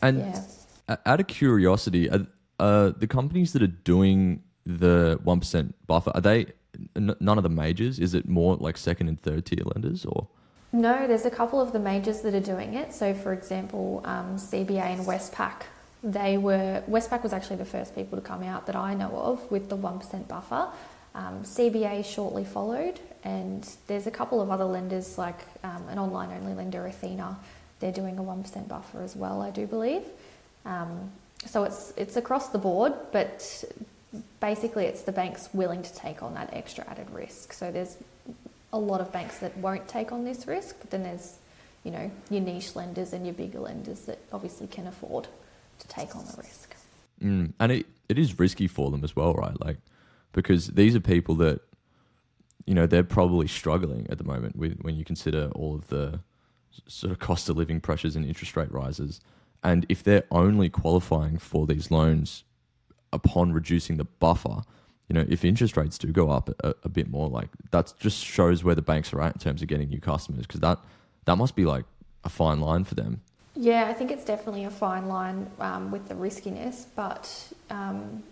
And 0.01 0.19
yeah. 0.19 0.97
Out 1.05 1.19
of 1.21 1.27
curiosity, 1.27 2.09
are, 2.09 2.25
uh, 2.59 2.91
the 2.97 3.07
companies 3.07 3.53
that 3.53 3.61
are 3.63 3.67
doing 3.67 4.43
the 4.65 5.19
one 5.23 5.39
percent 5.39 5.75
buffer 5.87 6.11
are 6.13 6.21
they 6.21 6.47
n- 6.95 7.15
none 7.19 7.37
of 7.37 7.43
the 7.43 7.49
majors? 7.49 7.99
Is 7.99 8.13
it 8.13 8.27
more 8.27 8.55
like 8.57 8.77
second 8.77 9.07
and 9.07 9.21
third 9.21 9.45
tier 9.45 9.63
lenders, 9.73 10.05
or 10.05 10.27
No, 10.73 11.07
there's 11.07 11.25
a 11.25 11.31
couple 11.31 11.61
of 11.61 11.71
the 11.71 11.79
majors 11.79 12.21
that 12.21 12.33
are 12.33 12.39
doing 12.53 12.73
it. 12.73 12.93
So, 12.93 13.13
for 13.13 13.31
example, 13.31 14.01
um, 14.05 14.37
CBA 14.37 14.81
and 14.95 15.05
Westpac, 15.05 15.61
they 16.03 16.37
were 16.37 16.83
Westpac 16.89 17.23
was 17.23 17.31
actually 17.31 17.57
the 17.57 17.65
first 17.65 17.95
people 17.95 18.17
to 18.17 18.21
come 18.23 18.43
out 18.43 18.65
that 18.67 18.75
I 18.75 18.93
know 18.93 19.11
of 19.15 19.49
with 19.51 19.69
the 19.69 19.75
one 19.77 19.99
percent 19.99 20.27
buffer. 20.27 20.67
Um, 21.15 21.43
CBA 21.43 22.05
shortly 22.05 22.43
followed, 22.43 22.99
and 23.23 23.67
there's 23.87 24.07
a 24.07 24.11
couple 24.11 24.41
of 24.41 24.49
other 24.49 24.65
lenders 24.65 25.17
like 25.17 25.39
um, 25.63 25.87
an 25.89 25.99
online-only 25.99 26.53
lender, 26.53 26.85
Athena. 26.85 27.37
They're 27.79 27.91
doing 27.91 28.17
a 28.17 28.23
one 28.23 28.43
percent 28.43 28.67
buffer 28.67 29.01
as 29.01 29.15
well, 29.15 29.41
I 29.41 29.51
do 29.51 29.67
believe. 29.67 30.03
Um, 30.65 31.11
so 31.45 31.63
it's 31.63 31.93
it's 31.97 32.15
across 32.15 32.49
the 32.49 32.57
board, 32.57 32.93
but 33.11 33.63
basically 34.39 34.85
it's 34.85 35.03
the 35.03 35.11
banks 35.11 35.49
willing 35.53 35.83
to 35.83 35.93
take 35.93 36.23
on 36.23 36.33
that 36.35 36.49
extra 36.53 36.87
added 36.89 37.09
risk. 37.11 37.53
So 37.53 37.71
there's 37.71 37.97
a 38.71 38.77
lot 38.77 39.01
of 39.01 39.11
banks 39.11 39.39
that 39.39 39.55
won't 39.57 39.87
take 39.87 40.11
on 40.11 40.25
this 40.25 40.47
risk, 40.47 40.75
but 40.79 40.89
then 40.89 41.03
there's, 41.03 41.37
you 41.83 41.91
know, 41.91 42.09
your 42.29 42.41
niche 42.41 42.75
lenders 42.75 43.13
and 43.13 43.25
your 43.25 43.33
bigger 43.33 43.59
lenders 43.59 44.01
that 44.01 44.19
obviously 44.31 44.67
can 44.67 44.87
afford 44.87 45.27
to 45.79 45.87
take 45.87 46.15
on 46.15 46.25
the 46.25 46.37
risk. 46.37 46.75
Mm. 47.21 47.53
And 47.59 47.71
it, 47.71 47.85
it 48.09 48.17
is 48.17 48.39
risky 48.39 48.67
for 48.67 48.89
them 48.91 49.03
as 49.03 49.15
well, 49.15 49.33
right? 49.33 49.59
Like, 49.63 49.77
because 50.33 50.67
these 50.67 50.95
are 50.95 50.99
people 50.99 51.35
that, 51.35 51.61
you 52.65 52.73
know, 52.73 52.85
they're 52.85 53.03
probably 53.03 53.47
struggling 53.47 54.07
at 54.09 54.17
the 54.17 54.23
moment 54.23 54.55
with 54.55 54.79
when 54.81 54.95
you 54.95 55.05
consider 55.05 55.49
all 55.55 55.75
of 55.75 55.87
the 55.87 56.19
sort 56.87 57.11
of 57.11 57.19
cost 57.19 57.49
of 57.49 57.57
living 57.57 57.79
pressures 57.79 58.15
and 58.15 58.25
interest 58.25 58.55
rate 58.55 58.71
rises. 58.71 59.21
And 59.63 59.85
if 59.87 60.03
they're 60.03 60.25
only 60.31 60.69
qualifying 60.69 61.37
for 61.37 61.65
these 61.65 61.89
loans 61.89 62.43
upon 63.13 63.53
reducing 63.53 63.97
the 63.97 64.05
buffer, 64.05 64.63
you 65.07 65.13
know, 65.13 65.25
if 65.29 65.45
interest 65.45 65.77
rates 65.77 65.97
do 65.97 66.07
go 66.07 66.29
up 66.29 66.49
a, 66.63 66.73
a 66.83 66.89
bit 66.89 67.09
more, 67.09 67.29
like 67.29 67.49
that 67.71 67.93
just 67.99 68.23
shows 68.23 68.63
where 68.63 68.75
the 68.75 68.81
banks 68.81 69.13
are 69.13 69.21
at 69.21 69.35
in 69.35 69.39
terms 69.39 69.61
of 69.61 69.67
getting 69.67 69.89
new 69.89 70.01
customers 70.01 70.45
because 70.47 70.61
that 70.61 70.79
that 71.25 71.37
must 71.37 71.55
be 71.55 71.65
like 71.65 71.85
a 72.23 72.29
fine 72.29 72.59
line 72.59 72.83
for 72.83 72.95
them. 72.95 73.21
Yeah, 73.55 73.85
I 73.87 73.93
think 73.93 74.11
it's 74.11 74.25
definitely 74.25 74.63
a 74.63 74.71
fine 74.71 75.07
line 75.07 75.49
um, 75.59 75.91
with 75.91 76.07
the 76.07 76.15
riskiness, 76.15 76.87
but 76.95 77.53
um, 77.69 78.23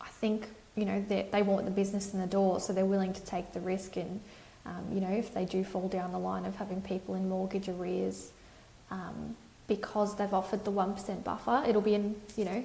I 0.00 0.08
think 0.08 0.48
you 0.76 0.84
know 0.84 1.04
they, 1.08 1.42
want 1.42 1.64
the 1.64 1.70
business 1.70 2.12
in 2.12 2.20
the 2.20 2.26
door, 2.26 2.60
so 2.60 2.72
they're 2.72 2.84
willing 2.84 3.12
to 3.12 3.22
take 3.22 3.52
the 3.52 3.60
risk. 3.60 3.96
And 3.96 4.20
um, 4.66 4.86
you 4.92 5.00
know, 5.00 5.10
if 5.10 5.34
they 5.34 5.44
do 5.44 5.64
fall 5.64 5.88
down 5.88 6.12
the 6.12 6.18
line 6.18 6.44
of 6.44 6.56
having 6.56 6.80
people 6.80 7.14
in 7.14 7.28
mortgage 7.28 7.68
arrears 7.68 8.32
um, 8.90 9.36
because 9.68 10.16
they've 10.16 10.34
offered 10.34 10.64
the 10.64 10.70
one 10.70 10.94
percent 10.94 11.24
buffer, 11.24 11.64
it'll 11.66 11.82
be 11.82 11.94
in 11.94 12.16
you 12.36 12.44
know, 12.44 12.64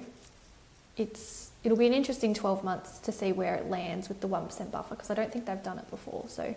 it's 0.96 1.50
it'll 1.62 1.78
be 1.78 1.86
an 1.86 1.94
interesting 1.94 2.34
twelve 2.34 2.64
months 2.64 2.98
to 2.98 3.12
see 3.12 3.32
where 3.32 3.54
it 3.54 3.68
lands 3.68 4.08
with 4.08 4.20
the 4.20 4.26
one 4.26 4.46
percent 4.46 4.72
buffer 4.72 4.94
because 4.94 5.10
I 5.10 5.14
don't 5.14 5.32
think 5.32 5.46
they've 5.46 5.62
done 5.62 5.78
it 5.78 5.88
before. 5.90 6.24
So 6.28 6.54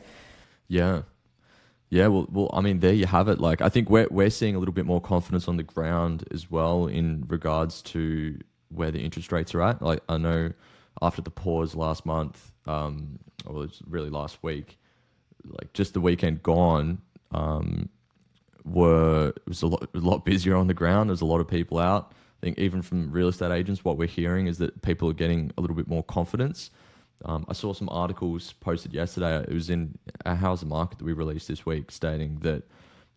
yeah, 0.68 1.04
yeah, 1.94 2.08
well, 2.08 2.28
well, 2.32 2.50
I 2.52 2.62
mean, 2.62 2.80
there 2.80 2.92
you 2.92 3.06
have 3.06 3.28
it. 3.28 3.40
Like, 3.40 3.62
I 3.62 3.70
think 3.70 3.88
we're 3.88 4.08
we're 4.10 4.32
seeing 4.32 4.56
a 4.56 4.60
little 4.60 4.74
bit 4.74 4.88
more 4.88 5.00
confidence 5.00 5.48
on 5.48 5.58
the 5.58 5.64
ground 5.64 6.28
as 6.32 6.50
well 6.50 6.88
in 6.88 7.24
regards 7.28 7.84
to 7.84 8.40
where 8.70 8.90
the 8.90 9.00
interest 9.00 9.32
rates 9.32 9.54
are 9.54 9.62
at. 9.62 9.80
Like, 9.80 10.02
I 10.10 10.18
know 10.18 10.54
after 11.04 11.22
the 11.22 11.30
pause 11.30 11.76
last 11.76 12.06
month, 12.06 12.52
um, 12.66 13.20
really 13.88 14.10
last 14.10 14.38
week, 14.42 14.78
like 15.46 15.74
just 15.74 15.94
the 15.94 16.02
weekend 16.02 16.42
gone, 16.42 17.02
um, 17.32 17.90
were 18.64 19.34
it 19.36 19.48
was 19.48 19.62
a 19.62 19.68
lot 19.68 19.90
a 19.94 19.98
lot 20.00 20.24
busier 20.24 20.56
on 20.56 20.68
the 20.68 20.74
ground. 20.74 21.10
There's 21.10 21.22
a 21.22 21.26
lot 21.26 21.42
of 21.42 21.48
people 21.48 21.78
out. 21.80 22.14
I 22.42 22.46
think 22.46 22.58
even 22.58 22.82
from 22.82 23.12
real 23.12 23.28
estate 23.28 23.52
agents, 23.52 23.84
what 23.84 23.98
we're 23.98 24.08
hearing 24.08 24.48
is 24.48 24.58
that 24.60 24.82
people 24.82 25.10
are 25.10 25.14
getting 25.14 25.52
a 25.58 25.62
little 25.62 25.76
bit 25.76 25.88
more 25.88 26.04
confidence. 26.04 26.72
Um, 27.26 27.46
I 27.48 27.54
saw 27.54 27.74
some 27.74 27.90
articles 27.90 28.54
posted 28.54 28.94
yesterday. 28.94 29.46
It 29.48 29.54
was 29.54 29.70
in 29.70 29.98
a 30.26 30.36
housing 30.36 30.70
market 30.70 31.00
that 31.00 31.06
we 31.06 31.14
released 31.14 31.48
this 31.48 31.66
week, 31.66 31.92
stating 31.92 32.40
that 32.40 32.64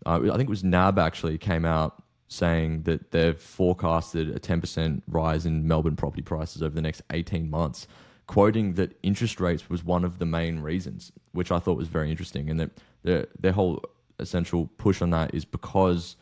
uh, 0.04 0.20
I 0.22 0.36
think 0.36 0.42
it 0.42 0.48
was 0.48 0.64
NAB 0.64 0.98
actually 0.98 1.38
came 1.38 1.64
out 1.64 2.02
saying 2.28 2.82
that 2.82 3.12
they've 3.12 3.38
forecasted 3.38 4.34
a 4.34 4.40
10% 4.40 5.02
rise 5.08 5.46
in 5.46 5.66
Melbourne 5.66 5.96
property 5.96 6.22
prices 6.22 6.62
over 6.62 6.74
the 6.74 6.82
next 6.82 7.02
18 7.12 7.48
months, 7.48 7.86
quoting 8.26 8.74
that 8.74 8.98
interest 9.02 9.40
rates 9.40 9.70
was 9.70 9.84
one 9.84 10.04
of 10.04 10.18
the 10.18 10.26
main 10.26 10.58
reasons, 10.60 11.12
which 11.32 11.52
I 11.52 11.58
thought 11.58 11.76
was 11.76 11.88
very 11.88 12.10
interesting, 12.10 12.50
and 12.50 12.58
that 12.58 12.70
their 13.02 13.26
their 13.38 13.52
whole 13.52 13.82
essential 14.18 14.68
push 14.78 15.02
on 15.02 15.10
that 15.10 15.34
is 15.34 15.44
because 15.44 16.16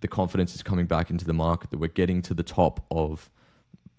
the 0.00 0.08
confidence 0.08 0.54
is 0.54 0.62
coming 0.62 0.86
back 0.86 1.10
into 1.10 1.24
the 1.24 1.32
market 1.32 1.70
that 1.70 1.78
we're 1.78 1.88
getting 1.88 2.22
to 2.22 2.34
the 2.34 2.42
top 2.42 2.84
of 2.90 3.30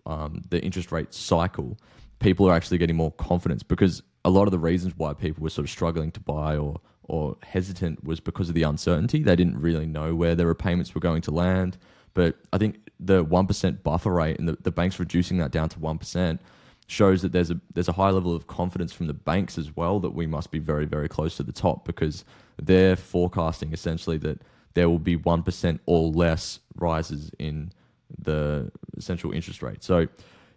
um, 0.05 0.41
the 0.49 0.61
interest 0.61 0.91
rate 0.91 1.13
cycle. 1.13 1.77
People 2.19 2.47
are 2.47 2.53
actually 2.53 2.77
getting 2.77 2.95
more 2.95 3.11
confidence 3.11 3.63
because 3.63 4.01
a 4.23 4.29
lot 4.29 4.43
of 4.43 4.51
the 4.51 4.59
reasons 4.59 4.93
why 4.95 5.13
people 5.13 5.43
were 5.43 5.49
sort 5.49 5.65
of 5.65 5.71
struggling 5.71 6.11
to 6.11 6.19
buy 6.19 6.55
or 6.55 6.79
or 7.03 7.37
hesitant 7.43 8.03
was 8.03 8.19
because 8.19 8.49
of 8.49 8.55
the 8.55 8.63
uncertainty. 8.63 9.23
They 9.23 9.35
didn't 9.35 9.59
really 9.59 9.85
know 9.85 10.15
where 10.15 10.35
their 10.35 10.47
repayments 10.47 10.95
were 10.95 11.01
going 11.01 11.21
to 11.23 11.31
land. 11.31 11.77
But 12.13 12.37
I 12.51 12.57
think 12.57 12.89
the 12.99 13.23
one 13.23 13.47
percent 13.47 13.83
buffer 13.83 14.11
rate 14.11 14.39
and 14.39 14.47
the, 14.47 14.57
the 14.61 14.71
banks 14.71 14.99
reducing 14.99 15.37
that 15.39 15.51
down 15.51 15.69
to 15.69 15.79
one 15.79 15.97
percent 15.97 16.41
shows 16.87 17.21
that 17.21 17.31
there's 17.31 17.49
a 17.49 17.59
there's 17.73 17.87
a 17.87 17.93
high 17.93 18.09
level 18.09 18.35
of 18.35 18.47
confidence 18.47 18.93
from 18.93 19.07
the 19.07 19.13
banks 19.13 19.57
as 19.57 19.75
well 19.75 19.99
that 19.99 20.11
we 20.11 20.27
must 20.27 20.51
be 20.51 20.59
very 20.59 20.85
very 20.85 21.07
close 21.07 21.37
to 21.37 21.43
the 21.43 21.51
top 21.51 21.85
because 21.85 22.23
they're 22.61 22.95
forecasting 22.95 23.73
essentially 23.73 24.17
that 24.17 24.41
there 24.75 24.89
will 24.89 24.99
be 24.99 25.15
one 25.15 25.43
percent 25.43 25.81
or 25.85 26.09
less 26.09 26.59
rises 26.75 27.31
in 27.39 27.71
the 28.19 28.71
central 28.99 29.33
interest 29.33 29.61
rate. 29.61 29.83
So 29.83 30.07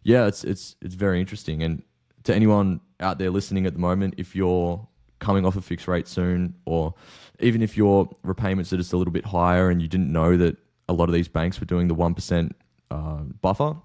yeah, 0.03 0.27
it's 0.27 0.45
it's 0.45 0.77
it's 0.83 0.95
very 0.95 1.21
interesting. 1.21 1.63
And 1.63 1.83
to 2.25 2.35
anyone 2.35 2.81
out 3.01 3.19
there 3.19 3.31
listening 3.31 3.67
at 3.67 3.73
the 3.73 3.79
moment, 3.79 4.15
if 4.19 4.37
you're 4.37 4.87
coming 5.19 5.47
off 5.47 5.57
a 5.57 5.61
fixed 5.61 5.89
rate 5.89 6.09
soon, 6.09 6.55
or 6.65 6.95
even 7.41 7.63
if 7.63 7.77
your 7.77 8.09
repayments 8.23 8.73
are 8.73 8.77
just 8.77 8.93
a 8.93 8.97
little 8.97 9.13
bit 9.13 9.25
higher 9.25 9.71
and 9.71 9.81
you 9.81 9.89
didn't 9.89 10.13
know 10.13 10.37
that 10.37 10.57
a 10.89 10.93
lot 10.93 11.09
of 11.09 11.15
these 11.15 11.29
banks 11.29 11.59
were 11.61 11.67
doing 11.67 11.89
the 11.89 11.95
one 11.95 12.15
percent 12.15 12.55
uh, 12.91 13.23
buffer, 13.41 13.77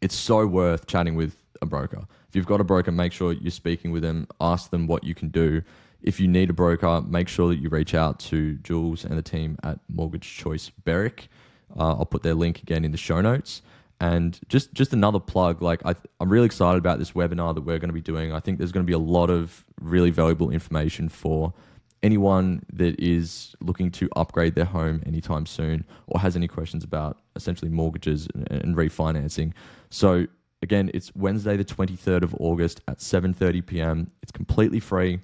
it's 0.00 0.14
so 0.14 0.46
worth 0.46 0.86
chatting 0.86 1.14
with 1.14 1.36
a 1.62 1.66
broker. 1.66 2.06
If 2.28 2.36
you've 2.36 2.46
got 2.46 2.60
a 2.60 2.64
broker, 2.64 2.92
make 2.92 3.12
sure 3.12 3.32
you're 3.32 3.50
speaking 3.50 3.92
with 3.92 4.02
them. 4.02 4.26
Ask 4.40 4.70
them 4.70 4.86
what 4.86 5.04
you 5.04 5.14
can 5.14 5.28
do. 5.28 5.62
If 6.02 6.20
you 6.20 6.28
need 6.28 6.50
a 6.50 6.52
broker, 6.52 7.00
make 7.00 7.28
sure 7.28 7.48
that 7.48 7.56
you 7.56 7.68
reach 7.68 7.94
out 7.94 8.18
to 8.20 8.54
Jules 8.56 9.04
and 9.04 9.16
the 9.16 9.22
team 9.22 9.56
at 9.62 9.78
Mortgage 9.88 10.36
Choice 10.36 10.70
Berwick. 10.84 11.28
Uh, 11.76 11.96
I'll 11.96 12.04
put 12.04 12.22
their 12.22 12.34
link 12.34 12.62
again 12.62 12.84
in 12.84 12.92
the 12.92 12.98
show 12.98 13.20
notes. 13.20 13.62
And 14.00 14.38
just 14.48 14.74
just 14.74 14.92
another 14.92 15.20
plug, 15.20 15.62
like 15.62 15.84
I, 15.86 15.94
I'm 16.20 16.28
really 16.28 16.46
excited 16.46 16.78
about 16.78 16.98
this 16.98 17.12
webinar 17.12 17.54
that 17.54 17.62
we're 17.62 17.78
going 17.78 17.88
to 17.88 17.94
be 17.94 18.00
doing. 18.00 18.32
I 18.32 18.40
think 18.40 18.58
there's 18.58 18.72
going 18.72 18.84
to 18.84 18.90
be 18.90 18.94
a 18.94 18.98
lot 18.98 19.30
of 19.30 19.64
really 19.80 20.10
valuable 20.10 20.50
information 20.50 21.08
for 21.08 21.54
anyone 22.02 22.62
that 22.70 23.00
is 23.00 23.56
looking 23.60 23.90
to 23.90 24.08
upgrade 24.14 24.54
their 24.54 24.66
home 24.66 25.02
anytime 25.06 25.46
soon 25.46 25.84
or 26.06 26.20
has 26.20 26.36
any 26.36 26.46
questions 26.46 26.84
about 26.84 27.18
essentially 27.34 27.70
mortgages 27.70 28.28
and, 28.34 28.50
and 28.50 28.76
refinancing. 28.76 29.52
So 29.88 30.26
again, 30.60 30.90
it's 30.92 31.10
Wednesday 31.16 31.56
the 31.56 31.64
23rd 31.64 32.22
of 32.22 32.34
August 32.38 32.82
at 32.88 32.98
7:30 32.98 33.64
p.m. 33.66 34.10
It's 34.22 34.32
completely 34.32 34.80
free. 34.80 35.20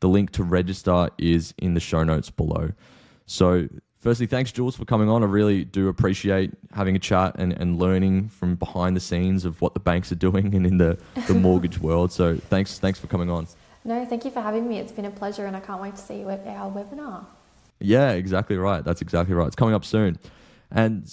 The 0.00 0.08
link 0.08 0.30
to 0.32 0.42
register 0.42 1.08
is 1.16 1.54
in 1.58 1.74
the 1.74 1.80
show 1.80 2.04
notes 2.04 2.30
below. 2.30 2.72
So 3.26 3.68
Firstly, 4.00 4.26
thanks, 4.26 4.50
Jules, 4.50 4.76
for 4.76 4.86
coming 4.86 5.10
on. 5.10 5.22
I 5.22 5.26
really 5.26 5.62
do 5.62 5.88
appreciate 5.88 6.52
having 6.72 6.96
a 6.96 6.98
chat 6.98 7.36
and, 7.38 7.52
and 7.52 7.78
learning 7.78 8.30
from 8.30 8.56
behind 8.56 8.96
the 8.96 9.00
scenes 9.00 9.44
of 9.44 9.60
what 9.60 9.74
the 9.74 9.80
banks 9.80 10.10
are 10.10 10.16
doing 10.16 10.54
and 10.54 10.66
in 10.66 10.78
the, 10.78 10.98
the 11.26 11.34
mortgage 11.46 11.78
world. 11.78 12.10
So 12.10 12.38
thanks, 12.38 12.78
thanks 12.78 12.98
for 12.98 13.08
coming 13.08 13.28
on. 13.28 13.46
No, 13.84 14.06
thank 14.06 14.24
you 14.24 14.30
for 14.30 14.40
having 14.40 14.66
me. 14.66 14.78
It's 14.78 14.92
been 14.92 15.04
a 15.04 15.10
pleasure, 15.10 15.44
and 15.44 15.54
I 15.54 15.60
can't 15.60 15.82
wait 15.82 15.96
to 15.96 16.00
see 16.00 16.20
you 16.20 16.30
at 16.30 16.46
our 16.46 16.70
webinar. 16.70 17.26
Yeah, 17.78 18.12
exactly 18.12 18.56
right. 18.56 18.82
That's 18.82 19.02
exactly 19.02 19.34
right. 19.34 19.46
It's 19.46 19.56
coming 19.56 19.74
up 19.74 19.84
soon. 19.84 20.18
And 20.70 21.10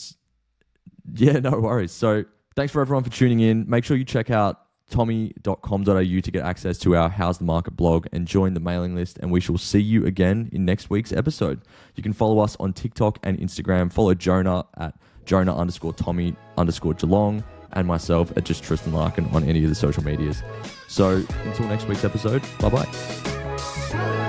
yeah, 1.13 1.39
no 1.39 1.59
worries. 1.59 1.91
So 1.91 2.23
thanks 2.55 2.71
for 2.71 2.81
everyone 2.81 3.03
for 3.03 3.09
tuning 3.09 3.41
in. 3.41 3.69
Make 3.69 3.83
sure 3.83 3.97
you 3.97 4.05
check 4.05 4.29
out 4.29 4.61
tomii.com.au 4.91 6.21
to 6.21 6.31
get 6.31 6.43
access 6.43 6.77
to 6.79 6.95
our 6.95 7.09
How's 7.09 7.37
the 7.37 7.43
Market 7.43 7.75
blog 7.75 8.07
and 8.11 8.27
join 8.27 8.53
the 8.53 8.59
mailing 8.59 8.95
list. 8.95 9.17
And 9.19 9.31
we 9.31 9.41
shall 9.41 9.57
see 9.57 9.81
you 9.81 10.05
again 10.05 10.49
in 10.51 10.65
next 10.65 10.89
week's 10.89 11.11
episode. 11.11 11.61
You 11.95 12.03
can 12.03 12.13
follow 12.13 12.39
us 12.39 12.55
on 12.59 12.73
TikTok 12.73 13.19
and 13.23 13.37
Instagram. 13.39 13.91
Follow 13.91 14.13
Jonah 14.13 14.65
at 14.77 14.95
Jonah 15.25 15.55
underscore 15.55 15.93
Tomii 15.93 16.35
underscore 16.57 16.93
Geelong 16.93 17.43
and 17.73 17.85
myself 17.85 18.31
at 18.37 18.45
just 18.45 18.63
Tristan 18.63 18.93
Larkin 18.93 19.25
on 19.27 19.43
any 19.43 19.63
of 19.63 19.69
the 19.69 19.75
social 19.75 20.03
medias. 20.03 20.41
So 20.87 21.23
until 21.43 21.67
next 21.67 21.87
week's 21.87 22.05
episode, 22.05 22.41
bye 22.59 22.69
bye. 22.69 24.26